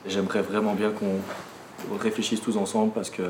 J'aimerais 0.07 0.41
vraiment 0.41 0.73
bien 0.73 0.91
qu'on 0.91 1.21
réfléchisse 1.99 2.41
tous 2.41 2.57
ensemble 2.57 2.93
parce 2.93 3.11
que 3.11 3.23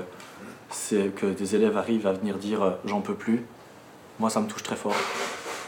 c'est 0.70 1.14
que 1.14 1.26
des 1.26 1.54
élèves 1.56 1.76
arrivent 1.76 2.06
à 2.06 2.12
venir 2.12 2.36
dire 2.38 2.62
euh, 2.62 2.70
j'en 2.84 3.00
peux 3.00 3.14
plus. 3.14 3.44
Moi, 4.18 4.30
ça 4.30 4.40
me 4.40 4.46
touche 4.46 4.62
très 4.62 4.76
fort. 4.76 4.94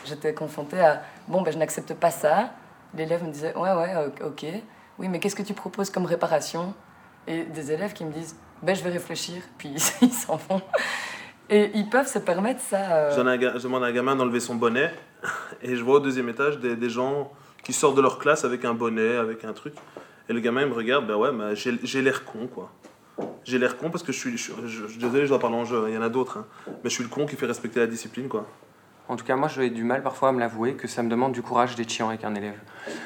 J'étais 0.05 0.35
confrontée 0.35 0.81
à 0.81 1.03
bon, 1.29 1.43
ben, 1.43 1.53
je 1.53 1.59
n'accepte 1.59 1.95
pas 1.95 2.11
ça. 2.11 2.51
L'élève 2.97 3.25
me 3.25 3.31
disait 3.33 3.55
ouais, 3.57 3.73
ouais, 3.73 3.95
ok. 4.25 4.47
Oui, 4.99 5.09
mais 5.09 5.19
qu'est-ce 5.21 5.37
que 5.37 5.43
tu 5.43 5.55
proposes 5.55 5.91
comme 5.91 6.05
réparation? 6.07 6.75
Et 7.27 7.45
des 7.45 7.73
élèves 7.73 7.93
qui 7.93 8.05
me 8.05 8.13
disent 8.13 8.37
ben, 8.63 8.75
je 8.77 8.83
vais 8.83 8.91
réfléchir, 8.91 9.43
puis 9.59 9.75
ils 10.03 10.13
s'en 10.13 10.37
vont. 10.49 10.61
Et 11.51 11.71
ils 11.75 11.89
peuvent 11.89 12.09
se 12.09 12.19
permettre 12.19 12.61
ça. 12.61 12.93
euh, 12.93 13.11
Je 13.59 13.63
demande 13.63 13.85
à 13.85 13.87
un 13.87 13.93
gamin 13.93 14.17
d'enlever 14.17 14.41
son 14.41 14.55
bonnet 14.55 14.93
et 15.63 15.77
je 15.77 15.83
vois 15.83 15.97
au 15.97 16.01
deuxième 16.01 16.29
étage 16.29 16.59
des, 16.59 16.77
des 16.77 16.91
gens 16.91 17.31
qui 17.63 17.73
sortent 17.73 17.97
de 17.97 18.03
leur 18.03 18.19
classe 18.19 18.45
avec 18.45 18.65
un 18.65 18.75
bonnet, 18.75 19.17
avec 19.17 19.45
un 19.45 19.53
truc. 19.53 19.75
Et 20.29 20.33
le 20.33 20.41
gamin 20.41 20.63
il 20.63 20.69
me 20.69 20.75
regarde, 20.75 21.07
ben 21.07 21.17
ouais, 21.17 21.31
j'ai 21.57 21.79
j'ai 21.83 22.01
l'air 22.03 22.25
con 22.25 22.47
quoi. 22.47 22.71
J'ai 23.45 23.59
l'air 23.59 23.77
con 23.77 23.91
parce 23.91 24.03
que 24.03 24.13
je 24.13 24.19
suis, 24.19 24.31
désolé, 24.99 25.25
je 25.25 25.29
dois 25.29 25.39
parler 25.39 25.57
en 25.57 25.65
jeu, 25.65 25.85
il 25.89 25.95
y 25.95 25.99
en 25.99 26.03
a 26.03 26.09
d'autres, 26.09 26.39
hein. 26.39 26.47
mais 26.83 26.91
je 26.91 26.95
suis 26.95 27.03
le 27.03 27.11
con 27.11 27.27
qui 27.27 27.37
fait 27.37 27.47
respecter 27.47 27.81
la 27.81 27.87
discipline 27.87 28.29
quoi. 28.29 28.47
En 29.09 29.17
tout 29.17 29.25
cas, 29.25 29.37
moi, 29.37 29.49
j'ai 29.49 29.69
du 29.69 29.85
mal 29.85 30.03
parfois 30.03 30.29
à 30.29 30.33
me 30.33 30.41
l'avouer 30.41 30.75
que 30.75 30.89
ça 30.89 31.03
me 31.03 31.11
demande 31.11 31.33
du 31.33 31.43
courage 31.43 31.75
d'être 31.75 31.91
chiant 31.91 32.09
avec 32.09 32.25
un 32.25 32.35
élève. 32.35 32.59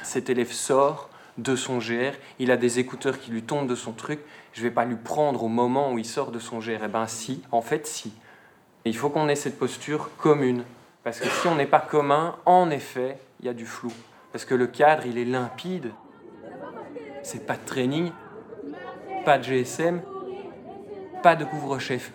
Cet 0.02 0.30
élève 0.30 0.52
sort 0.52 1.08
de 1.38 1.56
son 1.56 1.78
GR, 1.78 2.12
il 2.38 2.50
a 2.50 2.56
des 2.56 2.78
écouteurs 2.78 3.18
qui 3.18 3.30
lui 3.30 3.42
tombent 3.42 3.66
de 3.66 3.74
son 3.74 3.92
truc, 3.92 4.20
je 4.52 4.62
vais 4.62 4.70
pas 4.70 4.84
lui 4.84 4.96
prendre 4.96 5.42
au 5.42 5.48
moment 5.48 5.92
où 5.92 5.98
il 5.98 6.04
sort 6.04 6.30
de 6.30 6.38
son 6.38 6.58
GR. 6.58 6.82
Eh 6.84 6.88
ben 6.88 7.06
si, 7.06 7.42
en 7.50 7.60
fait 7.60 7.86
si. 7.86 8.12
Et 8.84 8.90
il 8.90 8.96
faut 8.96 9.10
qu'on 9.10 9.28
ait 9.28 9.34
cette 9.34 9.58
posture 9.58 10.10
commune. 10.16 10.64
Parce 11.02 11.20
que 11.20 11.28
si 11.28 11.46
on 11.46 11.56
n'est 11.56 11.66
pas 11.66 11.80
commun, 11.80 12.36
en 12.46 12.70
effet, 12.70 13.18
il 13.40 13.46
y 13.46 13.48
a 13.48 13.54
du 13.54 13.66
flou. 13.66 13.92
Parce 14.32 14.44
que 14.44 14.54
le 14.54 14.66
cadre, 14.66 15.06
il 15.06 15.18
est 15.18 15.24
limpide. 15.24 15.90
C'est 17.22 17.46
pas 17.46 17.56
de 17.56 17.64
training, 17.66 18.12
pas 19.26 19.38
de 19.38 19.42
GSM, 19.42 20.00
pas 21.20 21.34
de 21.34 21.44
couvre-chef, 21.44 22.12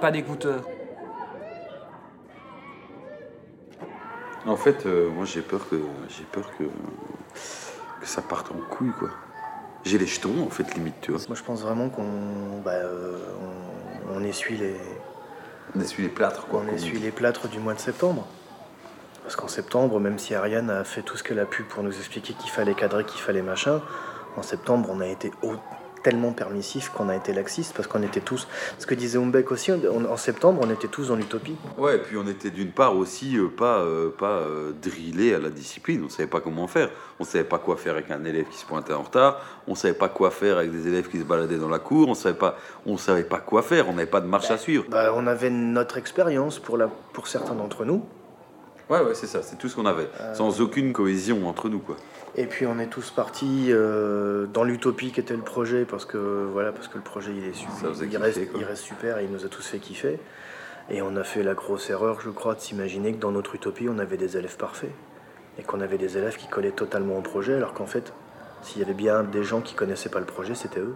pas 0.00 0.12
d'écouteurs. 0.12 0.62
En 4.46 4.56
fait, 4.56 4.86
euh, 4.86 5.10
moi, 5.10 5.24
j'ai 5.24 5.42
peur 5.42 5.68
que 5.68 5.80
j'ai 6.08 6.22
peur 6.22 6.48
que 6.56 6.62
que 8.00 8.06
ça 8.06 8.22
parte 8.22 8.52
en 8.52 8.60
couille, 8.70 8.92
quoi. 8.96 9.10
J'ai 9.84 9.98
les 9.98 10.06
jetons, 10.06 10.44
en 10.46 10.50
fait, 10.50 10.72
limite, 10.76 10.94
tu 11.00 11.10
vois. 11.10 11.20
Moi, 11.26 11.36
je 11.36 11.42
pense 11.42 11.60
vraiment 11.60 11.88
qu'on 11.88 12.60
bah, 12.64 12.70
euh, 12.70 13.18
on, 14.08 14.18
on 14.18 14.22
essuie 14.22 14.56
les. 14.56 14.76
On 15.74 15.80
essuie 15.80 16.04
les 16.04 16.08
plâtres, 16.08 16.46
quoi. 16.46 16.62
On 16.64 16.72
essuie 16.72 16.98
dit. 16.98 17.04
les 17.04 17.10
plâtres 17.10 17.48
du 17.48 17.58
mois 17.58 17.74
de 17.74 17.80
septembre. 17.80 18.28
Parce 19.24 19.34
qu'en 19.34 19.48
septembre, 19.48 19.98
même 19.98 20.20
si 20.20 20.36
Ariane 20.36 20.70
a 20.70 20.84
fait 20.84 21.02
tout 21.02 21.16
ce 21.16 21.24
qu'elle 21.24 21.40
a 21.40 21.46
pu 21.46 21.64
pour 21.64 21.82
nous 21.82 21.96
expliquer 21.98 22.32
qu'il 22.34 22.50
fallait 22.50 22.74
cadrer, 22.74 23.04
qu'il 23.04 23.20
fallait 23.20 23.42
machin, 23.42 23.82
en 24.36 24.42
septembre, 24.42 24.88
on 24.92 25.00
a 25.00 25.06
été 25.06 25.30
tellement 26.02 26.30
permissif 26.32 26.90
qu'on 26.90 27.08
a 27.08 27.16
été 27.16 27.32
laxiste 27.32 27.74
parce 27.74 27.88
qu'on 27.88 28.02
était 28.04 28.20
tous. 28.20 28.46
Ce 28.78 28.86
que 28.86 28.94
disait 28.94 29.18
Umbeck 29.18 29.50
aussi, 29.50 29.72
on- 29.72 30.04
en 30.04 30.16
septembre, 30.16 30.60
on 30.62 30.70
était 30.70 30.86
tous 30.86 31.08
dans 31.08 31.16
l'utopie. 31.16 31.56
Ouais, 31.78 31.96
et 31.96 31.98
puis 31.98 32.16
on 32.16 32.28
était 32.28 32.50
d'une 32.50 32.70
part 32.70 32.96
aussi 32.96 33.36
euh, 33.36 33.48
pas, 33.48 33.78
euh, 33.80 34.10
pas 34.16 34.38
euh, 34.38 34.70
drillés 34.80 35.34
à 35.34 35.40
la 35.40 35.50
discipline. 35.50 36.04
On 36.04 36.08
savait 36.08 36.28
pas 36.28 36.40
comment 36.40 36.68
faire. 36.68 36.90
On 37.18 37.24
savait 37.24 37.42
pas 37.42 37.58
quoi 37.58 37.76
faire 37.76 37.94
avec 37.94 38.08
un 38.12 38.24
élève 38.24 38.44
qui 38.48 38.56
se 38.58 38.66
pointait 38.66 38.92
en 38.92 39.02
retard. 39.02 39.40
On 39.66 39.74
savait 39.74 39.94
pas 39.94 40.08
quoi 40.08 40.30
faire 40.30 40.58
avec 40.58 40.70
des 40.70 40.86
élèves 40.86 41.08
qui 41.08 41.18
se 41.18 41.24
baladaient 41.24 41.58
dans 41.58 41.68
la 41.68 41.80
cour. 41.80 42.08
On 42.08 42.14
savait 42.14 42.38
pas, 42.38 42.56
on 42.86 42.96
savait 42.98 43.24
pas 43.24 43.38
quoi 43.40 43.62
faire. 43.62 43.88
On 43.88 43.94
n'avait 43.94 44.06
pas 44.06 44.20
de 44.20 44.26
marche 44.28 44.50
à 44.52 44.58
suivre. 44.58 44.84
Bah, 44.88 45.12
on 45.16 45.26
avait 45.26 45.50
notre 45.50 45.96
expérience 45.98 46.60
pour, 46.60 46.76
la, 46.76 46.88
pour 47.14 47.26
certains 47.26 47.54
d'entre 47.56 47.84
nous. 47.84 48.04
Ouais, 48.88 49.00
ouais, 49.00 49.14
c'est 49.14 49.26
ça. 49.26 49.42
C'est 49.42 49.56
tout 49.58 49.68
ce 49.68 49.74
qu'on 49.74 49.86
avait, 49.86 50.08
sans 50.34 50.60
aucune 50.60 50.92
cohésion 50.92 51.48
entre 51.48 51.68
nous, 51.68 51.80
quoi. 51.80 51.96
Et 52.38 52.44
puis 52.44 52.66
on 52.66 52.78
est 52.78 52.88
tous 52.88 53.10
partis 53.10 53.68
euh, 53.70 54.46
dans 54.46 54.62
l'utopie 54.62 55.10
qui 55.10 55.20
était 55.20 55.34
le 55.34 55.42
projet 55.42 55.86
parce 55.86 56.04
que 56.04 56.18
voilà 56.18 56.70
parce 56.70 56.86
que 56.86 56.98
le 56.98 57.02
projet 57.02 57.32
il 57.34 57.44
est 57.44 57.54
super, 57.54 57.92
kiffer, 57.92 58.16
reste, 58.18 58.40
il 58.54 58.64
reste 58.64 58.82
super 58.82 59.18
et 59.18 59.24
il 59.24 59.30
nous 59.30 59.46
a 59.46 59.48
tous 59.48 59.66
fait 59.66 59.78
kiffer. 59.78 60.20
Et 60.90 61.00
on 61.00 61.16
a 61.16 61.24
fait 61.24 61.42
la 61.42 61.54
grosse 61.54 61.88
erreur, 61.88 62.20
je 62.20 62.28
crois, 62.28 62.54
de 62.54 62.60
s'imaginer 62.60 63.12
que 63.12 63.18
dans 63.18 63.32
notre 63.32 63.54
utopie 63.54 63.88
on 63.88 63.98
avait 63.98 64.18
des 64.18 64.36
élèves 64.36 64.58
parfaits 64.58 64.92
et 65.58 65.62
qu'on 65.62 65.80
avait 65.80 65.96
des 65.96 66.18
élèves 66.18 66.36
qui 66.36 66.46
collaient 66.46 66.70
totalement 66.72 67.16
au 67.16 67.22
projet, 67.22 67.54
alors 67.54 67.72
qu'en 67.72 67.86
fait, 67.86 68.12
s'il 68.60 68.82
y 68.82 68.84
avait 68.84 68.92
bien 68.92 69.22
des 69.22 69.42
gens 69.42 69.62
qui 69.62 69.74
connaissaient 69.74 70.10
pas 70.10 70.20
le 70.20 70.26
projet, 70.26 70.54
c'était 70.54 70.80
eux. 70.80 70.94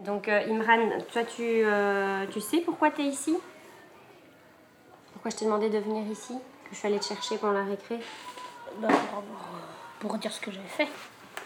Donc, 0.00 0.28
euh, 0.28 0.40
Imran, 0.48 0.98
toi, 1.12 1.22
tu, 1.22 1.42
euh, 1.64 2.26
tu 2.30 2.40
sais 2.40 2.62
pourquoi 2.62 2.90
tu 2.90 3.02
es 3.02 3.04
ici? 3.04 3.36
Pourquoi 5.22 5.32
je 5.32 5.36
t'ai 5.36 5.44
demandé 5.44 5.68
de 5.68 5.76
venir 5.78 6.02
ici 6.10 6.32
Que 6.64 6.70
je 6.72 6.76
suis 6.76 6.88
allée 6.88 6.98
te 6.98 7.04
chercher 7.04 7.36
pendant 7.36 7.52
la 7.52 7.64
récré 7.64 8.00
Bah, 8.78 8.88
pour 9.98 10.14
dire 10.16 10.32
ce 10.32 10.40
que 10.40 10.50
j'ai 10.50 10.60
fait. 10.66 10.88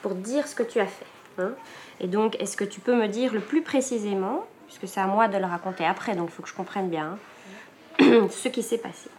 Pour 0.00 0.14
dire 0.14 0.46
ce 0.46 0.54
que 0.54 0.62
tu 0.62 0.78
as 0.78 0.86
fait. 0.86 1.06
hein. 1.38 1.50
Et 1.98 2.06
donc, 2.06 2.36
est-ce 2.40 2.56
que 2.56 2.62
tu 2.62 2.78
peux 2.78 2.94
me 2.94 3.08
dire 3.08 3.32
le 3.32 3.40
plus 3.40 3.62
précisément, 3.62 4.44
puisque 4.68 4.86
c'est 4.86 5.00
à 5.00 5.08
moi 5.08 5.26
de 5.26 5.36
le 5.38 5.44
raconter 5.46 5.84
après, 5.84 6.14
donc 6.14 6.28
il 6.30 6.32
faut 6.32 6.42
que 6.44 6.48
je 6.48 6.54
comprenne 6.54 6.88
bien, 6.88 7.18
hein, 8.00 8.28
ce 8.30 8.46
qui 8.46 8.62
s'est 8.62 8.78
passé? 8.78 9.10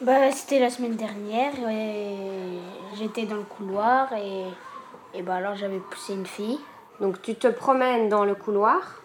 Bah, 0.00 0.32
c'était 0.32 0.58
la 0.58 0.70
semaine 0.70 0.96
dernière 0.96 1.52
et 1.70 2.16
j'étais 2.98 3.26
dans 3.26 3.36
le 3.36 3.42
couloir 3.44 4.12
et, 4.14 4.44
et 5.14 5.22
bah 5.22 5.34
alors 5.36 5.54
j'avais 5.54 5.78
poussé 5.78 6.14
une 6.14 6.26
fille. 6.26 6.58
Donc 7.00 7.22
tu 7.22 7.36
te 7.36 7.46
promènes 7.46 8.08
dans 8.08 8.24
le 8.24 8.34
couloir, 8.34 9.02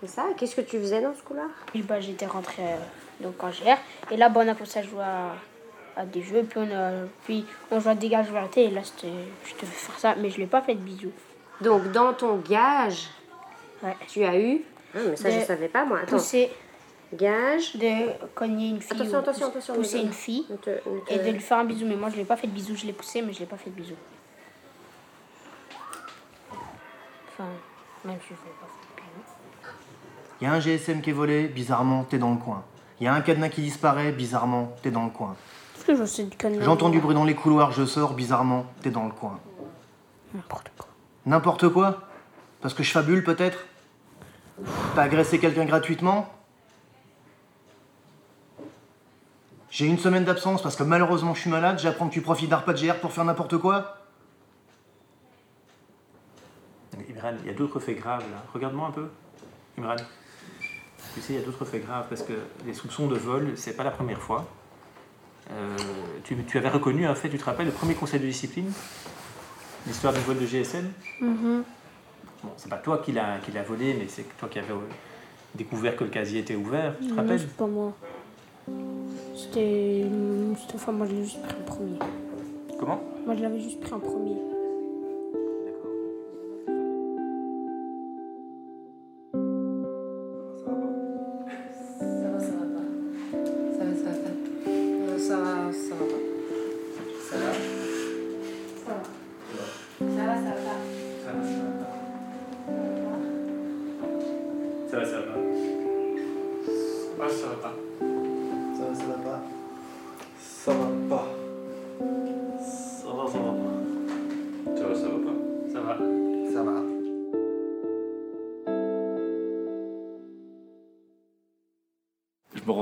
c'est 0.00 0.08
ça 0.08 0.24
Qu'est-ce 0.36 0.54
que 0.56 0.60
tu 0.60 0.78
faisais 0.78 1.00
dans 1.00 1.14
ce 1.14 1.22
couloir? 1.22 1.48
Puis 1.66 1.82
bah 1.82 2.00
j'étais 2.00 2.26
rentrée 2.26 2.62
euh, 2.62 2.76
donc 3.24 3.42
en 3.42 3.48
GR 3.48 3.76
et 4.10 4.16
là 4.16 4.28
bah, 4.28 4.40
on 4.44 4.48
a 4.48 4.54
commencé 4.54 4.78
à 4.78 4.82
jouer 4.82 5.02
à, 5.02 5.32
à 6.00 6.04
des 6.04 6.22
jeux 6.22 6.42
puis 6.42 6.58
on 6.60 6.74
a 6.74 6.90
puis 7.24 7.44
on 7.70 7.80
joue 7.80 7.88
à 7.88 7.94
dégage 7.94 8.30
vérité 8.30 8.64
et 8.64 8.70
là 8.70 8.82
c'était 8.84 9.12
je 9.46 9.54
te 9.54 9.64
fais 9.66 9.86
faire 9.86 9.98
ça 9.98 10.14
mais 10.16 10.30
je 10.30 10.38
l'ai 10.38 10.46
pas 10.46 10.62
fait 10.62 10.74
de 10.74 10.80
bisous. 10.80 11.12
Donc 11.62 11.90
dans 11.92 12.12
ton 12.12 12.36
gage, 12.36 13.08
tu 14.08 14.22
as 14.24 14.38
eu. 14.38 14.60
Ah, 14.94 14.98
mais 15.08 15.16
ça, 15.16 15.30
je 15.30 15.40
De 15.40 15.44
savais 15.44 15.68
pas, 15.68 15.84
moi. 15.86 15.98
Attends. 16.00 16.16
Pousser. 16.16 16.50
Gage. 17.14 17.76
De 17.76 18.10
cogner 18.34 18.68
une 18.70 18.80
fille. 18.82 18.92
Attention, 19.00 19.18
attention, 19.18 19.46
pousser- 19.50 19.56
attention, 19.70 19.74
Pousser 19.74 19.98
ne- 20.00 20.02
une 20.04 20.12
fille. 20.12 20.46
ne 20.50 20.56
te- 20.56 20.70
ne 20.70 21.00
te- 21.00 21.12
Et 21.12 21.18
de 21.18 21.30
lui 21.30 21.40
faire 21.40 21.58
un 21.58 21.64
bisou. 21.64 21.86
Mais 21.86 21.96
moi, 21.96 22.10
je 22.10 22.16
l'ai 22.16 22.24
pas 22.24 22.36
fait 22.36 22.46
de 22.46 22.52
bisou. 22.52 22.76
Je 22.76 22.84
l'ai 22.86 22.92
poussé, 22.92 23.22
mais 23.22 23.32
je 23.32 23.40
l'ai 23.40 23.46
pas 23.46 23.56
fait 23.56 23.70
de 23.70 23.74
bisou. 23.74 23.94
Enfin, 27.32 27.48
même 28.04 28.18
si 28.20 28.28
je 28.28 28.32
l'ai 28.34 28.56
pas 28.60 28.66
fait. 28.66 28.85
Il 30.40 30.44
y 30.44 30.46
a 30.46 30.52
un 30.52 30.60
GSM 30.60 31.00
qui 31.00 31.10
est 31.10 31.14
volé, 31.14 31.48
bizarrement, 31.48 32.04
t'es 32.04 32.18
dans 32.18 32.30
le 32.30 32.36
coin. 32.36 32.62
Il 33.00 33.04
y 33.04 33.06
a 33.06 33.14
un 33.14 33.20
cadenas 33.20 33.48
qui 33.48 33.62
disparaît, 33.62 34.12
bizarrement, 34.12 34.74
t'es 34.82 34.90
dans 34.90 35.04
le 35.04 35.10
coin. 35.10 35.36
Est-ce 35.76 35.84
que 35.84 35.96
je 35.96 36.04
sais 36.04 36.24
du 36.24 36.36
cadenas 36.36 36.64
J'entends 36.64 36.90
du 36.90 37.00
bruit 37.00 37.14
dans 37.14 37.24
les 37.24 37.34
couloirs, 37.34 37.72
je 37.72 37.84
sors, 37.84 38.14
bizarrement, 38.14 38.66
t'es 38.82 38.90
dans 38.90 39.04
le 39.04 39.12
coin. 39.12 39.38
N'importe 40.34 40.70
quoi. 40.76 40.88
N'importe 41.24 41.68
quoi 41.68 42.02
Parce 42.60 42.74
que 42.74 42.82
je 42.82 42.90
fabule 42.90 43.24
peut-être 43.24 43.66
T'as 44.94 45.02
agressé 45.02 45.38
quelqu'un 45.38 45.64
gratuitement 45.64 46.28
J'ai 49.70 49.86
une 49.86 49.98
semaine 49.98 50.24
d'absence 50.24 50.62
parce 50.62 50.74
que 50.74 50.84
malheureusement 50.84 51.34
je 51.34 51.40
suis 51.42 51.50
malade, 51.50 51.78
j'apprends 51.78 52.08
que 52.08 52.14
tu 52.14 52.22
profites 52.22 52.48
d'un 52.48 52.56
repas 52.56 52.72
de 52.72 52.80
GR 52.80 52.94
pour 52.94 53.12
faire 53.12 53.24
n'importe 53.24 53.58
quoi 53.58 53.98
Imran, 57.10 57.34
il 57.42 57.46
y 57.46 57.50
a 57.50 57.52
d'autres 57.52 57.78
faits 57.78 57.98
graves 57.98 58.24
là. 58.30 58.42
Regarde-moi 58.54 58.88
un 58.88 58.90
peu, 58.90 59.08
Imran. 59.76 59.96
Tu 61.16 61.22
sais, 61.22 61.32
il 61.32 61.40
y 61.40 61.42
a 61.42 61.44
d'autres 61.46 61.64
faits 61.64 61.84
graves 61.84 62.06
parce 62.08 62.22
que 62.22 62.34
les 62.66 62.74
soupçons 62.74 63.06
de 63.08 63.16
vol, 63.16 63.52
c'est 63.56 63.74
pas 63.74 63.82
la 63.84 63.90
première 63.90 64.20
fois. 64.20 64.46
Euh, 65.50 65.76
tu, 66.24 66.36
tu 66.44 66.58
avais 66.58 66.68
reconnu, 66.68 67.08
en 67.08 67.14
fait, 67.14 67.28
tu 67.30 67.38
te 67.38 67.44
rappelles, 67.44 67.66
le 67.66 67.72
premier 67.72 67.94
conseil 67.94 68.20
de 68.20 68.26
discipline? 68.26 68.70
L'histoire 69.86 70.12
du 70.12 70.20
vol 70.20 70.36
de 70.38 70.44
GSM 70.46 70.90
Mhm. 71.20 71.64
Bon, 72.44 72.50
c'est 72.58 72.68
pas 72.68 72.76
toi 72.76 72.98
qui 72.98 73.12
l'as 73.12 73.38
volé, 73.66 73.94
mais 73.98 74.06
c'est 74.08 74.24
toi 74.36 74.48
qui 74.48 74.58
avais 74.58 74.72
euh, 74.72 74.76
découvert 75.54 75.96
que 75.96 76.04
le 76.04 76.10
casier 76.10 76.40
était 76.40 76.54
ouvert, 76.54 76.94
tu 77.00 77.06
te 77.06 77.10
Non, 77.10 77.16
rappelles? 77.16 77.40
c'est 77.40 77.56
pas 77.56 77.66
moi. 77.66 77.92
C'était. 79.34 80.04
Cette 80.68 80.78
fois, 80.78 80.92
moi, 80.92 81.06
je 81.06 81.12
l'ai 81.12 81.24
juste 81.24 81.42
pris 81.42 81.54
en 81.58 81.64
premier. 81.64 81.98
Comment? 82.78 83.00
Moi, 83.24 83.34
je 83.36 83.42
l'avais 83.42 83.60
juste 83.60 83.80
pris 83.80 83.92
en 83.94 84.00
premier. 84.00 84.36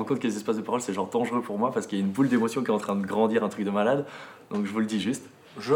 Rends 0.05 0.09
compte 0.09 0.21
que 0.21 0.27
les 0.27 0.37
espaces 0.37 0.57
de 0.57 0.63
parole, 0.63 0.81
c'est 0.81 0.93
genre 0.93 1.09
dangereux 1.09 1.41
pour 1.41 1.59
moi 1.59 1.73
parce 1.73 1.87
qu'il 1.87 1.99
y 1.99 2.03
a 2.03 2.05
une 2.05 2.11
boule 2.11 2.29
d'émotion 2.29 2.63
qui 2.63 2.71
est 2.71 2.75
en 2.75 2.79
train 2.79 2.95
de 2.95 3.07
grandir, 3.07 3.43
un 3.43 3.49
truc 3.49 3.65
de 3.65 3.71
malade. 3.71 4.05
Donc 4.51 4.67
je 4.67 4.73
vous 4.73 4.81
le 4.81 4.87
dis 4.87 5.01
juste. 5.01 5.25
Je 5.59 5.75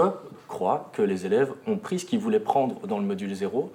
crois 0.48 0.90
que 0.92 1.02
les 1.02 1.24
élèves 1.24 1.52
ont 1.66 1.76
pris 1.76 2.00
ce 2.00 2.04
qu'ils 2.04 2.18
voulaient 2.18 2.40
prendre 2.40 2.86
dans 2.86 2.98
le 2.98 3.04
module 3.04 3.32
0, 3.32 3.72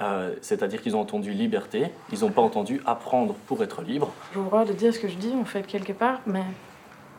euh, 0.00 0.34
c'est-à-dire 0.40 0.80
qu'ils 0.82 0.96
ont 0.96 1.00
entendu 1.00 1.32
liberté, 1.32 1.88
ils 2.10 2.20
n'ont 2.20 2.30
pas 2.30 2.40
entendu 2.40 2.80
apprendre 2.86 3.34
pour 3.46 3.62
être 3.62 3.82
libre. 3.82 4.12
J'ai 4.32 4.40
le 4.40 4.46
droit 4.46 4.64
de 4.64 4.72
dire 4.72 4.94
ce 4.94 4.98
que 4.98 5.08
je 5.08 5.16
dis, 5.16 5.34
en 5.38 5.44
fait, 5.44 5.66
quelque 5.66 5.92
part, 5.92 6.20
mais 6.26 6.44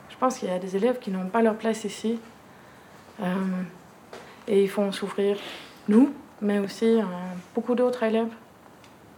je 0.09 0.17
pense 0.17 0.39
qu'il 0.39 0.49
y 0.49 0.51
a 0.51 0.57
des 0.59 0.75
élèves 0.75 0.97
qui 0.99 1.11
n'ont 1.11 1.27
pas 1.27 1.43
leur 1.43 1.55
place 1.55 1.83
ici. 1.83 2.19
Euh, 3.21 3.25
et 4.47 4.63
ils 4.63 4.69
font 4.69 4.91
souffrir 4.91 5.37
nous, 5.87 6.11
mais 6.41 6.57
aussi 6.57 6.99
euh, 6.99 7.03
beaucoup 7.53 7.75
d'autres 7.75 8.01
élèves. 8.03 8.33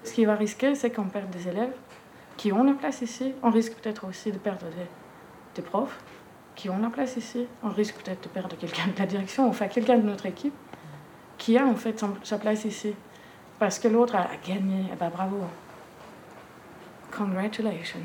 Ce 0.04 0.12
qui 0.12 0.26
va 0.26 0.36
risquer, 0.36 0.76
c'est 0.76 0.92
qu'on 0.92 1.06
perde 1.06 1.30
des 1.32 1.48
élèves 1.48 1.74
qui 2.38 2.52
ont 2.52 2.64
leur 2.64 2.78
place 2.78 3.02
ici. 3.02 3.34
On 3.44 3.50
risque 3.50 3.74
peut-être 3.74 4.08
aussi 4.08 4.32
de 4.32 4.38
perdre 4.38 4.66
des, 5.56 5.62
profs 5.62 6.00
qui 6.56 6.70
ont 6.70 6.78
leur 6.78 6.92
place 6.92 7.18
ici. 7.18 7.48
On 7.64 7.70
risque 7.70 7.96
peut-être 7.96 8.24
de 8.24 8.30
perdre 8.30 8.56
quelqu'un 8.58 8.88
de 8.88 9.00
la 9.00 9.06
direction, 9.06 9.48
enfin 9.48 9.68
quelqu'un 9.68 9.98
de 9.98 10.04
notre 10.04 10.26
équipe 10.26 10.54
qui 11.38 11.58
a 11.58 11.66
en 11.66 11.76
fait 11.76 12.04
sa 12.24 12.38
place 12.38 12.66
ici. 12.66 12.94
Parce 13.60 13.80
que 13.80 13.88
l'autre 13.88 14.16
a 14.16 14.28
gagné. 14.46 14.86
Eh 14.92 14.96
ben 14.96 15.10
bravo. 15.10 15.38
Congratulations. 17.12 18.00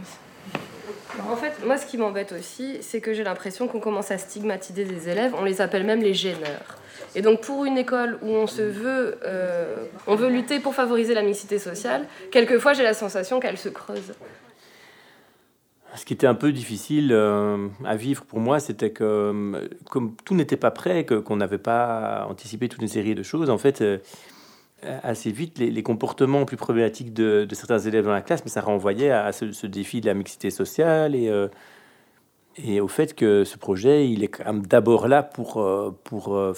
En 1.31 1.37
fait, 1.37 1.65
moi, 1.65 1.77
ce 1.77 1.87
qui 1.87 1.99
m'embête 1.99 2.33
aussi, 2.33 2.79
c'est 2.83 3.01
que 3.01 3.13
j'ai 3.13 3.25
l'impression 3.25 3.69
qu'on 3.69 3.81
commence 3.81 4.11
à 4.11 4.19
stigmatiser 4.19 4.85
des 4.85 5.09
élèves. 5.09 5.33
On 5.39 5.45
les 5.45 5.61
appelle 5.61 5.85
même 5.85 6.03
les 6.03 6.15
gêneurs. 6.15 6.77
Et 7.15 7.23
donc, 7.23 7.41
pour 7.43 7.65
une 7.65 7.77
école 7.79 8.19
où 8.23 8.29
on 8.29 8.47
se 8.47 8.63
veut, 8.63 9.19
euh, 9.25 9.75
on 10.07 10.15
veut 10.15 10.29
lutter 10.29 10.61
pour 10.61 10.75
favoriser 10.75 11.15
la 11.15 11.23
mixité 11.23 11.59
sociale, 11.59 12.07
quelquefois, 12.31 12.73
j'ai 12.73 12.85
la 12.85 12.95
sensation 12.95 13.41
qu'elle 13.41 13.59
se 13.59 13.69
creuse. 13.69 14.13
Ce 15.97 16.05
qui 16.05 16.13
était 16.15 16.29
un 16.29 16.37
peu 16.37 16.53
difficile 16.53 17.11
euh, 17.13 17.67
à 17.85 17.97
vivre 17.97 18.25
pour 18.25 18.39
moi, 18.39 18.61
c'était 18.61 18.91
que 18.91 19.03
euh, 19.03 19.69
comme 19.91 20.15
tout 20.25 20.37
n'était 20.37 20.57
pas 20.57 20.71
prêt, 20.71 21.05
que- 21.05 21.15
qu'on 21.17 21.37
n'avait 21.37 21.59
pas 21.59 22.27
anticipé 22.31 22.69
toute 22.69 22.81
une 22.81 22.89
série 22.89 23.17
de 23.17 23.25
choses, 23.25 23.51
en 23.51 23.59
fait, 23.59 23.83
assez 24.83 25.31
vite, 25.31 25.59
les, 25.59 25.83
comportements 25.83 26.45
plus 26.45 26.57
problématiques 26.57 27.13
de, 27.13 27.47
certains 27.53 27.79
élèves 27.79 28.05
dans 28.05 28.13
la 28.13 28.23
classe, 28.23 28.43
mais 28.45 28.51
ça 28.51 28.61
renvoyait 28.61 29.11
à 29.11 29.33
ce, 29.33 29.67
défi 29.67 30.01
de 30.01 30.07
la 30.07 30.15
mixité 30.15 30.51
sociale 30.51 31.15
et, 31.15 31.29
euh, 31.29 31.49
et 32.57 32.81
au 32.81 32.89
fait 32.89 33.15
que 33.15 33.45
ce 33.45 33.59
projet, 33.59 34.09
il 34.09 34.25
est 34.25 34.43
d'abord 34.69 35.09
là 35.09 35.23
pour, 35.23 35.59
euh, 35.59 35.97
pour 36.05 36.37
euh, 36.37 36.55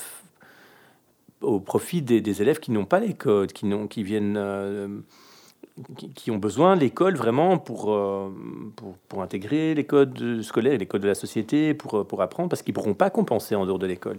au 1.40 1.61
profit 1.61 2.03
des, 2.03 2.42
élèves 2.42 2.61
qui 2.61 2.70
n'ont 2.70 2.85
pas 2.85 3.01
les 3.01 3.14
codes, 3.14 3.53
qui, 3.53 3.66
qui 3.90 4.03
viennent... 4.03 5.03
qui, 6.14 6.31
ont 6.31 6.38
besoin 6.38 6.77
de 6.77 6.81
l'école 6.81 7.16
vraiment 7.16 7.59
pour, 7.59 7.87
pour, 8.77 8.97
pour 9.09 9.23
intégrer 9.23 9.75
les 9.75 9.85
codes 9.85 10.42
scolaires, 10.42 10.79
les 10.79 10.87
codes 10.87 11.03
de 11.03 11.09
la 11.09 11.14
société, 11.14 11.75
pour, 11.75 12.07
pour 12.07 12.23
apprendre, 12.23 12.49
parce 12.49 12.62
qu'ils 12.62 12.73
ne 12.73 12.77
pourront 12.77 12.94
pas 12.94 13.11
compenser 13.11 13.55
en 13.55 13.66
dehors 13.66 13.79
de 13.79 13.87
l'école. 13.87 14.18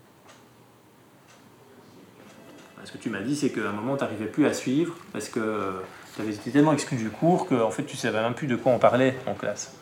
Ce 2.85 2.91
que 2.91 2.97
tu 2.97 3.09
m'as 3.09 3.21
dit, 3.21 3.35
c'est 3.35 3.49
qu'à 3.49 3.61
un 3.69 3.71
moment, 3.71 3.95
tu 3.95 4.03
n'arrivais 4.03 4.25
plus 4.25 4.45
à 4.45 4.53
suivre, 4.53 4.95
parce 5.13 5.29
que 5.29 5.81
tu 6.15 6.21
avais 6.21 6.33
été 6.33 6.51
tellement 6.51 6.73
exclu 6.73 6.97
du 6.97 7.09
cours 7.09 7.47
que 7.47 7.55
en 7.55 7.71
fait, 7.71 7.83
tu 7.85 7.95
ne 7.95 7.99
savais 7.99 8.21
même 8.21 8.33
plus 8.33 8.47
de 8.47 8.55
quoi 8.55 8.71
on 8.73 8.79
parlait 8.79 9.17
en 9.25 9.33
classe. 9.33 9.73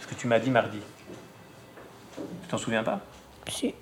Ce 0.00 0.06
que 0.06 0.14
tu 0.14 0.26
m'as 0.28 0.38
dit 0.38 0.50
mardi. 0.50 0.78
Tu 2.16 2.48
t'en 2.48 2.58
souviens 2.58 2.82
pas? 2.84 3.00
Si. 3.48 3.74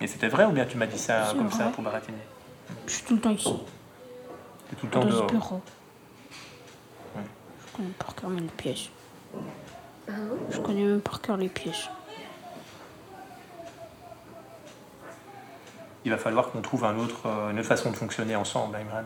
Et 0.00 0.06
c'était 0.06 0.28
vrai 0.28 0.44
ou 0.46 0.50
bien 0.50 0.64
tu 0.64 0.76
m'as 0.76 0.86
dit 0.86 0.98
ça 0.98 1.32
comme 1.36 1.50
ça 1.50 1.66
pour 1.66 1.84
baratiner? 1.84 2.18
Je 2.86 2.92
suis 2.92 3.02
tout 3.04 3.14
le 3.14 3.20
temps 3.20 3.30
ici. 3.30 3.54
T'es 4.70 4.76
tout 4.76 4.86
le 4.86 4.92
temps 4.92 5.00
Dans 5.00 5.10
ce 5.10 5.16
dehors. 5.16 5.26
bureau. 5.30 5.60
Je 7.16 7.76
connais 7.76 7.88
par 7.98 8.14
cœur 8.14 8.30
même 8.30 8.44
les 8.44 8.50
pièges. 8.50 8.90
Je 10.50 10.58
connais 10.58 10.82
même 10.84 11.00
par 11.00 11.20
cœur 11.20 11.36
les 11.36 11.48
pièges. 11.48 11.90
Il 16.04 16.10
va 16.10 16.18
falloir 16.18 16.50
qu'on 16.50 16.62
trouve 16.62 16.84
euh, 16.84 17.50
une 17.50 17.58
autre 17.58 17.68
façon 17.68 17.90
de 17.90 17.96
fonctionner 17.96 18.34
ensemble, 18.34 18.76
Imran. 18.76 19.04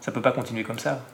Ça 0.00 0.10
peut 0.10 0.22
pas 0.22 0.32
continuer 0.32 0.64
comme 0.64 0.78
ça. 0.78 1.04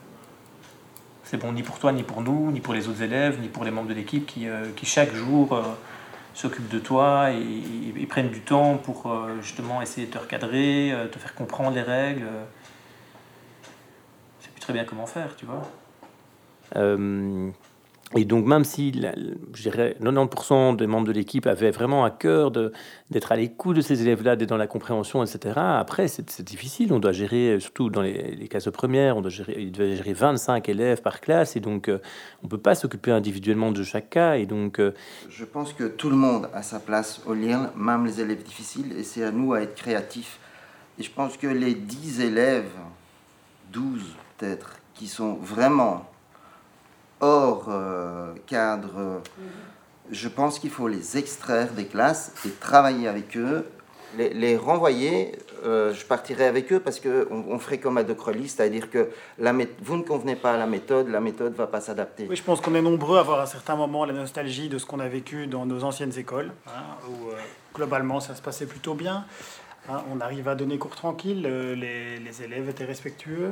C'est 1.23 1.37
bon 1.37 1.51
ni 1.51 1.61
pour 1.61 1.77
toi, 1.77 1.91
ni 1.91 2.03
pour 2.03 2.21
nous, 2.21 2.51
ni 2.51 2.59
pour 2.59 2.73
les 2.73 2.87
autres 2.87 3.03
élèves, 3.03 3.39
ni 3.39 3.49
pour 3.49 3.63
les 3.63 3.71
membres 3.71 3.89
de 3.89 3.93
l'équipe 3.93 4.25
qui, 4.25 4.47
euh, 4.47 4.71
qui 4.75 4.85
chaque 4.85 5.13
jour 5.13 5.53
euh, 5.53 5.61
s'occupent 6.33 6.69
de 6.69 6.79
toi 6.79 7.31
et, 7.31 8.05
prennent 8.07 8.31
du 8.31 8.41
temps 8.41 8.77
pour 8.77 9.15
justement 9.39 9.83
essayer 9.83 10.07
de 10.07 10.11
te 10.11 10.17
recadrer, 10.17 10.95
te 11.11 11.19
faire 11.19 11.35
comprendre 11.35 11.75
les 11.75 11.83
règles. 11.83 12.25
Je 14.39 14.45
sais 14.45 14.51
plus 14.51 14.61
très 14.61 14.73
bien 14.73 14.83
comment 14.83 15.05
faire, 15.05 15.35
tu 15.35 15.45
vois. 15.45 15.61
Euh, 18.15 18.19
et 18.19 18.25
donc, 18.25 18.45
même 18.45 18.63
si 18.63 18.91
je 19.53 19.61
dirais 19.61 19.95
90% 20.01 20.75
des 20.75 20.87
membres 20.87 21.07
de 21.07 21.11
l'équipe 21.11 21.47
avaient 21.47 21.71
vraiment 21.71 22.03
à 22.03 22.11
cœur 22.11 22.51
d'être 22.51 23.31
à 23.31 23.35
l'écoute 23.35 23.75
de 23.75 23.81
ces 23.81 24.01
élèves-là, 24.01 24.35
d'être 24.35 24.49
dans 24.49 24.57
la 24.57 24.67
compréhension, 24.67 25.23
etc., 25.23 25.55
après, 25.57 26.07
c'est 26.07 26.41
difficile. 26.41 26.93
On 26.93 26.99
doit 26.99 27.11
gérer, 27.11 27.59
surtout 27.59 27.89
dans 27.89 28.01
les, 28.01 28.35
les 28.35 28.47
classes 28.47 28.69
premières, 28.71 29.17
on 29.17 29.21
doit 29.21 29.31
gérer, 29.31 29.55
il 29.57 29.71
doit 29.71 29.85
gérer 29.87 30.13
25 30.13 30.67
élèves 30.69 31.01
par 31.01 31.21
classe, 31.21 31.55
et 31.55 31.59
donc 31.59 31.89
euh, 31.89 31.99
on 32.43 32.47
ne 32.47 32.49
peut 32.49 32.57
pas 32.57 32.75
s'occuper 32.75 33.11
individuellement 33.11 33.71
de 33.71 33.83
chaque 33.83 34.09
cas. 34.09 34.35
Et 34.35 34.45
donc, 34.45 34.79
euh, 34.79 34.93
Je 35.29 35.45
pense 35.45 35.73
que 35.73 35.85
tout 35.85 36.09
le 36.09 36.15
monde 36.15 36.49
a 36.53 36.63
sa 36.63 36.79
place 36.79 37.21
au 37.25 37.33
LIRL, 37.33 37.71
même 37.75 38.05
les 38.05 38.21
élèves 38.21 38.43
difficiles, 38.43 38.93
et 38.97 39.03
c'est 39.03 39.23
à 39.23 39.31
nous 39.31 39.53
à 39.53 39.61
être 39.61 39.75
créatifs. 39.75 40.39
Et 40.97 41.03
je 41.03 41.11
pense 41.11 41.37
que 41.37 41.47
les 41.47 41.75
10 41.75 42.21
élèves, 42.21 42.71
12 43.71 44.01
peut-être, 44.37 44.77
qui 44.93 45.07
sont 45.07 45.35
vraiment 45.35 46.05
hors 47.21 47.65
euh, 47.69 48.33
cadre, 48.47 48.93
euh, 48.97 49.19
je 50.11 50.27
pense 50.27 50.59
qu'il 50.59 50.69
faut 50.69 50.87
les 50.87 51.17
extraire 51.17 51.71
des 51.73 51.85
classes 51.85 52.33
et 52.45 52.49
travailler 52.49 53.07
avec 53.07 53.37
eux. 53.37 53.65
Les, 54.17 54.33
les 54.33 54.57
renvoyer, 54.57 55.37
euh, 55.65 55.93
je 55.93 56.03
partirai 56.03 56.45
avec 56.47 56.73
eux 56.73 56.79
parce 56.79 56.99
qu'on 56.99 57.45
on 57.47 57.59
ferait 57.59 57.77
comme 57.77 57.99
à 57.99 58.03
De 58.03 58.13
Crolly, 58.13 58.49
c'est-à-dire 58.49 58.89
que 58.89 59.09
la 59.37 59.53
vous 59.83 59.97
ne 59.97 60.01
convenez 60.01 60.35
pas 60.35 60.53
à 60.53 60.57
la 60.57 60.65
méthode, 60.65 61.09
la 61.09 61.19
méthode 61.19 61.51
ne 61.51 61.57
va 61.57 61.67
pas 61.67 61.79
s'adapter. 61.79 62.25
Oui, 62.27 62.35
je 62.35 62.41
pense 62.41 62.59
qu'on 62.59 62.73
est 62.73 62.81
nombreux 62.81 63.17
à 63.17 63.19
avoir 63.19 63.39
à 63.39 63.45
certains 63.45 63.75
moments 63.75 64.05
la 64.05 64.13
nostalgie 64.13 64.67
de 64.67 64.79
ce 64.79 64.87
qu'on 64.87 64.99
a 64.99 65.07
vécu 65.07 65.45
dans 65.45 65.67
nos 65.67 65.83
anciennes 65.83 66.17
écoles, 66.17 66.51
hein, 66.67 66.95
où 67.07 67.29
euh, 67.29 67.33
globalement 67.75 68.19
ça 68.19 68.33
se 68.33 68.41
passait 68.41 68.65
plutôt 68.65 68.95
bien. 68.95 69.25
hein, 69.89 70.01
on 70.11 70.19
arrive 70.21 70.47
à 70.47 70.55
donner 70.55 70.79
cours 70.79 70.95
tranquille, 70.95 71.45
euh, 71.45 71.75
les, 71.75 72.17
les 72.17 72.41
élèves 72.41 72.67
étaient 72.67 72.85
respectueux. 72.85 73.51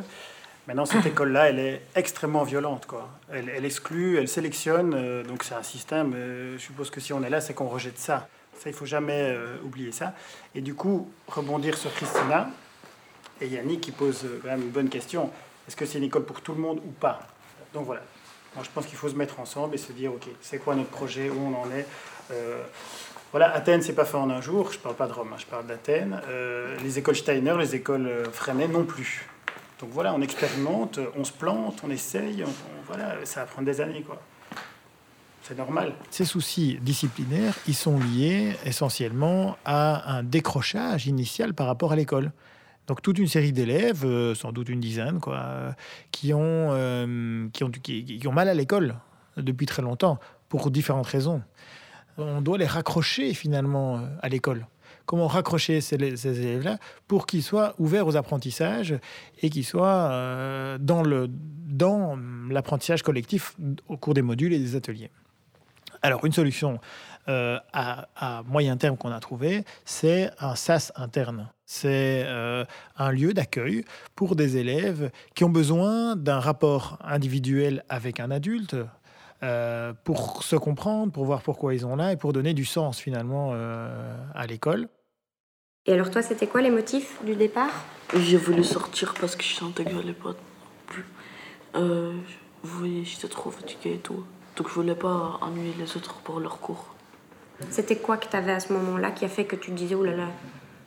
Maintenant, 0.68 0.86
cette 0.86 1.06
école-là, 1.06 1.48
elle 1.48 1.60
est 1.60 1.82
extrêmement 1.96 2.44
violente. 2.44 2.86
Quoi. 2.88 3.08
Elle, 3.32 3.64
exclut, 3.64 4.18
elle 4.18 4.28
sélectionne, 4.28 4.94
euh, 4.94 5.24
donc 5.24 5.44
c'est 5.44 5.56
un 5.56 5.64
système. 5.64 6.14
euh, 6.14 6.58
je 6.58 6.62
suppose 6.62 6.90
que 6.90 7.00
si 7.00 7.14
on 7.14 7.24
est 7.24 7.30
là, 7.30 7.40
c'est 7.40 7.54
qu'on 7.54 7.70
rejette 7.70 7.98
ça. 7.98 8.28
Ça, 8.60 8.70
il 8.70 8.74
faut 8.74 8.86
jamais 8.86 9.32
euh, 9.34 9.56
oublier 9.64 9.94
ça. 9.94 10.14
Et 10.56 10.60
du 10.60 10.74
coup, 10.74 11.10
rebondir 11.30 11.78
sur 11.78 11.94
Christina 11.94 12.50
et 13.40 13.48
Yannick 13.48 13.80
qui 13.80 13.92
pose 13.92 14.28
quand 14.42 14.50
même 14.50 14.62
une 14.62 14.70
bonne 14.70 14.90
question. 14.90 15.32
Est-ce 15.70 15.78
que 15.78 15.86
c'est 15.86 16.00
une 16.00 16.04
école 16.04 16.26
pour 16.26 16.42
tout 16.42 16.54
le 16.54 16.60
monde 16.60 16.80
ou 16.80 16.92
pas? 16.92 17.22
Donc 17.74 17.86
voilà. 17.86 18.02
Moi, 18.54 18.66
je 18.66 18.70
pense 18.72 18.86
qu'il 18.88 18.98
faut 18.98 19.08
se 19.10 19.16
mettre 19.16 19.40
ensemble 19.40 19.76
et 19.76 19.78
se 19.78 19.94
dire, 19.94 20.12
OK, 20.12 20.28
c'est 20.42 20.58
quoi 20.58 20.76
notre 20.76 20.90
projet, 20.90 21.30
où 21.30 21.40
on 21.40 21.62
en 21.62 21.72
est? 21.72 21.86
Voilà, 23.32 23.54
Athènes, 23.54 23.82
c'est 23.82 23.94
pas 23.94 24.06
fait 24.06 24.18
en 24.18 24.30
un 24.30 24.42
jour. 24.42 24.72
Je 24.72 24.80
parle 24.80 24.96
pas 24.96 25.06
de 25.06 25.14
Rome, 25.14 25.30
hein, 25.34 25.38
je 25.38 25.46
parle 25.46 25.68
d'Athènes. 25.68 26.20
Les 26.82 26.98
écoles 26.98 27.16
Steiner, 27.16 27.56
les 27.60 27.76
écoles 27.76 28.10
Freinet 28.34 28.68
non 28.68 28.84
plus. 28.84 29.28
Donc 29.80 29.90
voilà, 29.92 30.14
on 30.14 30.22
expérimente, 30.22 31.00
on 31.16 31.24
se 31.24 31.32
plante, 31.32 31.82
on 31.84 31.92
essaye, 31.92 32.44
voilà, 32.88 33.26
ça 33.26 33.42
va 33.42 33.46
prendre 33.46 33.68
des 33.68 33.80
années, 33.80 34.02
quoi. 34.02 34.20
c'est 35.44 35.58
normal. 35.58 35.94
Ces 36.10 36.26
soucis 36.26 36.80
disciplinaires, 36.82 37.54
ils 37.68 37.76
sont 37.76 38.00
liés 38.00 38.56
essentiellement 38.66 39.56
à 39.66 40.18
un 40.18 40.24
décrochage 40.24 41.06
initial 41.06 41.54
par 41.54 41.68
rapport 41.68 41.92
à 41.92 41.96
l'école. 41.96 42.32
Donc 42.88 43.02
toute 43.02 43.20
une 43.20 43.28
série 43.28 43.52
d'élèves, 43.52 44.06
euh, 44.06 44.34
sans 44.34 44.52
doute 44.52 44.70
une 44.70 44.80
dizaine, 44.80 45.20
quoi, 45.20 45.76
qui 46.12 46.34
ont, 46.34 46.70
euh, 46.72 47.48
qui, 47.52 48.28
ont 48.28 48.32
mal 48.32 48.48
à 48.48 48.54
l'école 48.54 48.96
depuis 49.36 49.66
très 49.66 49.82
longtemps, 49.82 50.20
pour 50.50 50.72
différentes 50.72 51.08
raisons. 51.08 51.42
On 52.18 52.42
doit 52.42 52.58
les 52.58 52.66
raccrocher 52.66 53.34
finalement 53.34 53.98
euh, 53.98 54.08
à 54.22 54.30
l'école. 54.30 54.66
Comment 55.08 55.26
raccrocher 55.26 55.82
ces, 55.82 55.96
élèves-là 55.96 56.78
pour 57.08 57.26
qu'ils 57.26 57.42
soient 57.42 57.74
ouverts 57.80 58.06
aux 58.06 58.16
apprentissages 58.16 58.94
et 59.42 59.50
qu'ils 59.50 59.66
soient 59.66 60.78
dans 60.80 61.02
le 61.02 61.28
dans 61.30 62.16
l'apprentissage 62.50 63.02
collectif 63.02 63.56
au 63.88 63.98
cours 63.98 64.14
des 64.14 64.22
modules 64.22 64.54
et 64.54 64.60
des 64.60 64.76
ateliers. 64.76 65.10
Alors 66.04 66.26
une 66.26 66.34
solution 66.34 66.80
à, 67.26 68.08
à, 68.16 68.44
moyen 68.44 68.78
terme 68.78 68.98
qu'on 68.98 69.12
a 69.12 69.20
trouvé, 69.20 69.64
c'est 69.86 70.30
un 70.40 70.56
SAS 70.56 70.92
interne. 70.96 71.50
C'est 71.70 72.24
euh, 72.26 72.64
un 72.96 73.12
lieu 73.12 73.34
d'accueil 73.34 73.84
pour 74.16 74.38
des 74.38 74.56
élèves 74.56 75.12
qui 75.36 75.44
ont 75.44 75.50
besoin 75.50 76.16
d'un 76.16 76.40
rapport 76.40 76.98
individuel 77.04 77.84
avec 77.90 78.22
un 78.22 78.32
adulte 78.32 78.78
euh, 79.44 79.92
pour 80.06 80.44
se 80.44 80.56
comprendre, 80.56 81.12
pour 81.12 81.26
voir 81.26 81.42
pourquoi 81.42 81.74
ils 81.74 81.82
sont 81.82 81.98
là 81.98 82.14
et 82.14 82.16
pour 82.16 82.32
donner 82.32 82.54
du 82.54 82.64
sens 82.64 83.00
finalement 83.00 83.52
euh, 83.52 84.16
à 84.34 84.48
l'école. 84.48 84.88
Et 85.88 85.94
alors 85.94 86.12
toi, 86.12 86.22
c'était 86.22 86.48
quoi 86.48 86.62
les 86.62 86.70
motifs 86.70 87.18
du 87.24 87.36
départ? 87.36 87.72
J'ai 88.14 88.38
voulu 88.38 88.64
sortir 88.64 89.14
parce 89.20 89.38
que 89.38 89.44
je 89.44 89.54
sentais 89.54 89.86
que 89.86 89.92
j'allais 89.92 90.14
pas 90.14 90.36
plus. 90.86 91.06
vous 91.74 92.80
voyez, 92.80 93.06
j'étais 93.06 93.30
trop 93.30 93.50
fatiguée 93.50 93.94
et 93.94 94.00
tout. 94.00 94.26
Donc 94.58 94.68
je 94.68 94.74
voulais 94.74 94.96
pas 94.96 95.40
ennuyer 95.42 95.74
les 95.80 95.96
autres 95.96 96.16
pour 96.16 96.42
leur 96.42 96.60
cours. 96.60 96.94
C'était 97.70 97.96
quoi 97.96 98.18
que 98.18 98.28
tu 98.28 98.36
avais 98.36 98.52
à 98.52 98.60
ce 98.60 98.74
moment-là 98.74 99.12
qui 99.12 99.24
a 99.24 99.30
fait 99.30 99.46
que 99.46 99.56
tu 99.56 99.72
disais, 99.72 99.96
oh 99.96 100.04
là 100.04 100.16
là, 100.16 100.28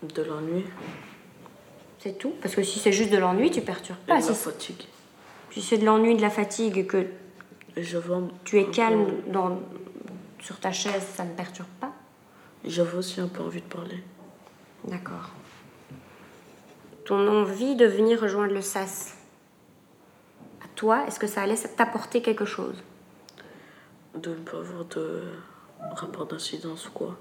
de 0.02 0.22
l'ennui. 0.22 0.64
C'est 1.98 2.18
tout? 2.18 2.34
Parce 2.42 2.54
que 2.54 2.62
si 2.62 2.78
c'est 2.78 2.92
juste 2.92 3.10
de 3.10 3.18
l'ennui, 3.18 3.50
tu 3.50 3.60
perturbes 3.62 3.98
pas. 4.06 4.18
Et 4.18 4.22
de 4.22 4.28
la 4.28 4.34
fatigue. 4.34 4.84
Si 5.50 5.62
c'est 5.62 5.78
de 5.78 5.84
l'ennui, 5.84 6.14
de 6.14 6.22
la 6.22 6.30
fatigue 6.30 6.78
et 6.78 6.86
que 6.86 7.06
tu 8.44 8.58
es 8.58 8.64
calme 8.66 9.06
dans, 9.28 9.60
sur 10.40 10.60
ta 10.60 10.72
chaise, 10.72 11.06
ça 11.14 11.24
ne 11.24 11.32
perturbe 11.32 11.68
pas? 11.80 11.92
J'avais 12.64 12.98
aussi 12.98 13.20
un 13.20 13.28
peu 13.28 13.42
envie 13.42 13.62
de 13.62 13.66
parler. 13.66 14.02
D'accord. 14.84 15.30
Ton 17.04 17.26
envie 17.28 17.76
de 17.76 17.86
venir 17.86 18.20
rejoindre 18.20 18.52
le 18.52 18.62
SAS, 18.62 19.16
à 20.62 20.68
toi, 20.76 21.06
est-ce 21.06 21.18
que 21.18 21.26
ça 21.26 21.42
allait 21.42 21.56
t'apporter 21.56 22.22
quelque 22.22 22.44
chose? 22.44 22.82
De 24.14 24.30
ne 24.30 24.34
pas 24.36 24.58
avoir 24.58 24.84
de 24.86 25.22
rapport 25.92 26.26
d'incidence 26.26 26.88
ou 26.88 26.92
quoi. 26.92 27.16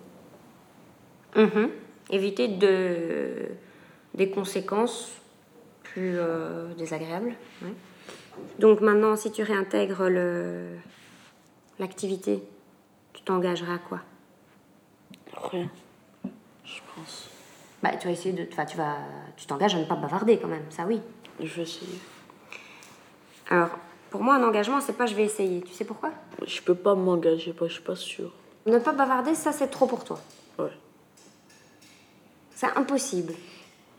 Mm 1.36 1.68
éviter 2.12 2.48
de, 2.48 3.50
des 4.16 4.30
conséquences 4.30 5.12
plus 5.84 6.16
euh, 6.18 6.74
désagréables. 6.74 7.36
Donc 8.58 8.82
maintenant, 8.82 9.16
si 9.16 9.32
tu 9.32 9.44
réintègres 9.44 10.10
l'activité, 11.78 12.44
tu 13.14 13.22
t'engageras 13.22 13.76
à 13.76 13.80
quoi? 13.80 14.02
Rien, 15.34 15.70
je 16.66 16.80
pense. 16.96 17.30
Bah, 17.82 17.92
tu 18.00 18.08
vas 18.08 18.14
essayer 18.14 18.34
de, 18.34 18.44
tu 18.44 18.78
vas, 18.78 18.98
tu 19.38 19.46
t'engages 19.46 19.76
à 19.76 19.80
ne 19.80 19.86
pas 19.86 19.96
bavarder 19.96 20.38
quand 20.38 20.48
même, 20.48 20.66
ça 20.70 20.86
oui. 20.86 21.02
Je 21.42 21.54
vais 21.56 21.62
essayer. 21.62 22.00
Alors, 23.50 23.70
pour 24.10 24.22
moi, 24.22 24.36
un 24.36 24.44
engagement, 24.44 24.82
c'est 24.82 24.94
pas 24.94 25.06
je 25.06 25.16
vais 25.16 25.24
essayer. 25.24 25.62
Tu 25.62 25.74
sais 25.74 25.86
pourquoi? 25.86 26.12
Je 26.46 26.62
peux 26.62 26.76
pas 26.76 26.96
m'engager, 26.96 27.56
je 27.60 27.68
suis 27.68 27.82
pas 27.82 27.96
sûre. 27.96 28.34
Ne 28.66 28.78
pas 28.80 28.92
bavarder, 28.92 29.36
ça 29.36 29.52
c'est 29.52 29.68
trop 29.68 29.88
pour 29.88 30.04
toi. 30.04 30.20
Ouais. 30.58 30.72
C'est 32.56 32.76
impossible. 32.76 33.34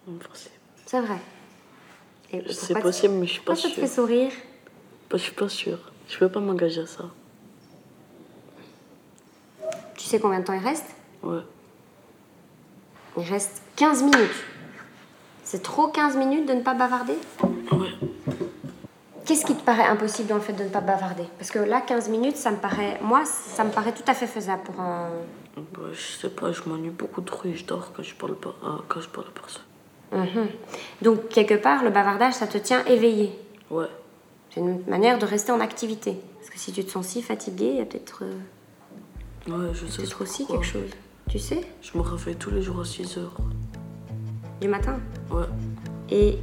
Impossible. 0.09 0.55
C'est 0.85 1.01
vrai. 1.01 1.19
C'est 2.51 2.79
possible, 2.79 3.15
mais 3.15 3.27
je 3.27 3.33
suis 3.33 3.41
pas 3.43 3.57
sûre. 3.57 3.71
ça 3.71 3.77
te 3.77 3.81
fait 3.81 3.87
sourire? 3.87 4.33
Je 5.13 5.17
suis 5.17 5.33
pas 5.33 5.49
sûre. 5.49 5.79
Je 6.09 6.19
peux 6.19 6.29
pas 6.29 6.41
m'engager 6.41 6.83
à 6.83 6.87
ça. 6.87 7.05
Tu 9.97 10.05
sais 10.05 10.21
combien 10.21 10.41
de 10.41 10.45
temps 10.45 10.53
il 10.53 10.63
reste? 10.63 10.95
Ouais. 11.23 11.41
Il 13.17 13.25
reste 13.25 13.63
15 13.77 14.03
minutes. 14.03 14.45
C'est 15.45 15.63
trop 15.63 15.89
15 15.89 16.17
minutes 16.17 16.47
de 16.47 16.55
ne 16.55 16.61
pas 16.63 16.75
bavarder? 16.75 17.17
Ouais. 17.73 17.89
Qu'est-ce 19.25 19.45
qui 19.45 19.55
te 19.55 19.63
paraît 19.63 19.87
impossible 19.87 20.29
dans 20.29 20.37
le 20.37 20.41
fait 20.41 20.53
de 20.53 20.65
ne 20.65 20.69
pas 20.69 20.81
bavarder? 20.81 21.25
Parce 21.39 21.51
que 21.51 21.59
là, 21.59 21.81
15 21.81 22.09
minutes, 22.09 22.37
ça 22.37 22.51
me 22.51 22.57
paraît. 22.57 22.99
Moi, 23.03 23.25
ça 23.25 23.65
me 23.65 23.71
paraît 23.71 23.93
tout 23.93 24.05
à 24.07 24.15
fait 24.15 24.27
faisable 24.27 24.63
pour 24.63 24.81
un. 24.81 25.09
Bah, 25.57 25.81
je 25.93 26.01
sais 26.01 26.31
pas, 26.31 26.53
je 26.53 26.63
m'ennuie 26.67 26.91
beaucoup 26.91 27.21
trop 27.21 27.49
et 27.49 27.55
je 27.55 27.65
dors 27.65 27.93
quand 27.93 28.03
je 28.03 28.15
parle 28.15 28.37
pas, 28.37 28.55
euh, 28.65 28.79
quand 28.89 29.01
je 29.01 29.09
parle 29.09 29.27
à 29.29 29.41
personne. 29.41 29.63
Mhm. 30.13 30.49
Donc, 31.03 31.29
quelque 31.29 31.55
part, 31.55 31.85
le 31.85 31.91
bavardage, 31.91 32.35
ça 32.35 32.47
te 32.47 32.59
tient 32.59 32.85
éveillé? 32.87 33.39
Ouais. 33.71 33.87
C'est 34.51 34.61
une 34.61 34.85
manière 34.87 35.19
de 35.19 35.27
rester 35.27 35.53
en 35.53 35.61
activité. 35.61 36.17
Parce 36.39 36.51
que 36.51 36.59
si 36.59 36.73
tu 36.73 36.85
te 36.85 36.91
sens 36.91 37.07
si 37.07 37.23
fatigué, 37.23 37.67
il 37.67 37.77
y 37.77 37.81
a 37.81 37.85
peut-être. 37.85 38.25
Euh, 38.25 39.49
ouais, 39.49 39.75
je 39.75 39.87
sais. 39.87 40.03
Peut-être 40.03 40.23
aussi 40.23 40.47
quelque 40.47 40.65
chose. 40.65 40.91
Tu 41.31 41.39
sais 41.39 41.61
Je 41.81 41.97
me 41.97 42.03
réveille 42.03 42.35
tous 42.35 42.51
les 42.51 42.61
jours 42.61 42.81
à 42.81 42.85
6 42.85 43.19
heures. 43.19 43.37
Du 44.61 44.67
matin 44.67 44.99
Ouais. 45.31 45.45
Et 46.11 46.37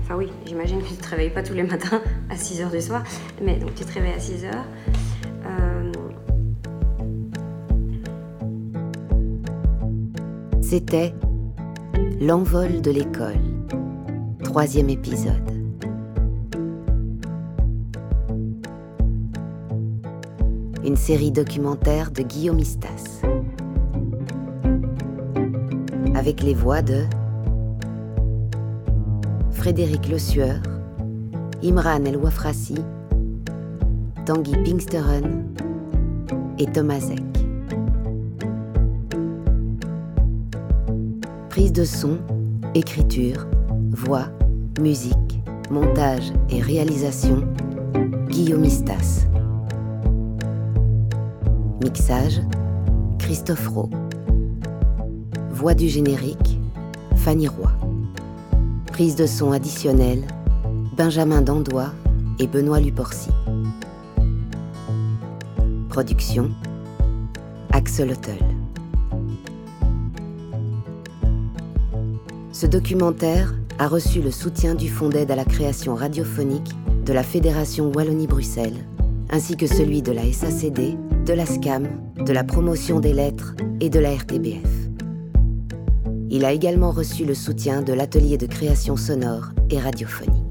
Enfin 0.00 0.16
oui, 0.16 0.28
j'imagine 0.46 0.82
que 0.82 0.88
tu 0.88 0.94
te 0.94 1.06
réveilles 1.06 1.34
pas 1.34 1.42
tous 1.42 1.52
les 1.52 1.62
matins 1.62 2.00
à 2.30 2.36
6 2.36 2.62
h 2.62 2.70
du 2.70 2.80
soir, 2.80 3.04
mais 3.42 3.58
donc 3.58 3.74
tu 3.74 3.84
te 3.84 3.92
réveilles 3.92 4.14
à 4.14 4.18
6 4.18 4.44
h 4.44 4.50
euh, 5.46 5.92
C'était 10.62 11.14
L'envol 12.22 12.80
de 12.80 12.90
l'école, 12.90 13.36
troisième 14.42 14.88
épisode. 14.88 15.34
Une 20.82 20.96
série 20.96 21.30
documentaire 21.30 22.10
de 22.10 22.22
Guillaume 22.22 22.58
Istas. 22.58 23.22
Avec 26.22 26.44
les 26.44 26.54
voix 26.54 26.82
de 26.82 27.00
Frédéric 29.50 30.08
Le 30.08 30.18
Sueur, 30.18 30.62
Imran 31.64 32.04
El 32.04 32.16
Wafrassi, 32.16 32.76
Tanguy 34.24 34.52
Pinksteren 34.62 35.52
et 36.60 36.66
Thomas 36.66 37.00
Zek. 37.00 37.24
Prise 41.48 41.72
de 41.72 41.82
son, 41.82 42.18
écriture, 42.76 43.48
voix, 43.90 44.26
musique, 44.80 45.42
montage 45.72 46.32
et 46.50 46.62
réalisation, 46.62 47.42
Guillaume 48.28 48.64
Istas. 48.64 49.26
Mixage, 51.82 52.40
Christophe 53.18 53.66
Rowe. 53.66 53.90
Voix 55.62 55.74
du 55.74 55.88
générique, 55.88 56.58
Fanny 57.14 57.46
Roy. 57.46 57.70
Prise 58.86 59.14
de 59.14 59.26
son 59.26 59.52
additionnelle, 59.52 60.26
Benjamin 60.96 61.40
Dandois 61.40 61.92
et 62.40 62.48
Benoît 62.48 62.80
Luporcy. 62.80 63.30
Production, 65.88 66.50
Axel 67.70 68.10
Hotel. 68.10 68.40
Ce 72.50 72.66
documentaire 72.66 73.54
a 73.78 73.86
reçu 73.86 74.20
le 74.20 74.32
soutien 74.32 74.74
du 74.74 74.88
Fonds 74.88 75.10
d'aide 75.10 75.30
à 75.30 75.36
la 75.36 75.44
création 75.44 75.94
radiophonique 75.94 76.72
de 77.06 77.12
la 77.12 77.22
Fédération 77.22 77.92
Wallonie-Bruxelles, 77.92 78.84
ainsi 79.30 79.56
que 79.56 79.68
celui 79.68 80.02
de 80.02 80.10
la 80.10 80.24
SACD, 80.24 80.98
de 81.24 81.32
la 81.32 81.46
SCAM, 81.46 81.86
de 82.16 82.32
la 82.32 82.42
promotion 82.42 82.98
des 82.98 83.12
lettres 83.12 83.54
et 83.80 83.90
de 83.90 84.00
la 84.00 84.12
RTBF. 84.16 84.81
Il 86.34 86.46
a 86.46 86.52
également 86.52 86.92
reçu 86.92 87.26
le 87.26 87.34
soutien 87.34 87.82
de 87.82 87.92
l'atelier 87.92 88.38
de 88.38 88.46
création 88.46 88.96
sonore 88.96 89.50
et 89.68 89.78
radiophonique. 89.78 90.41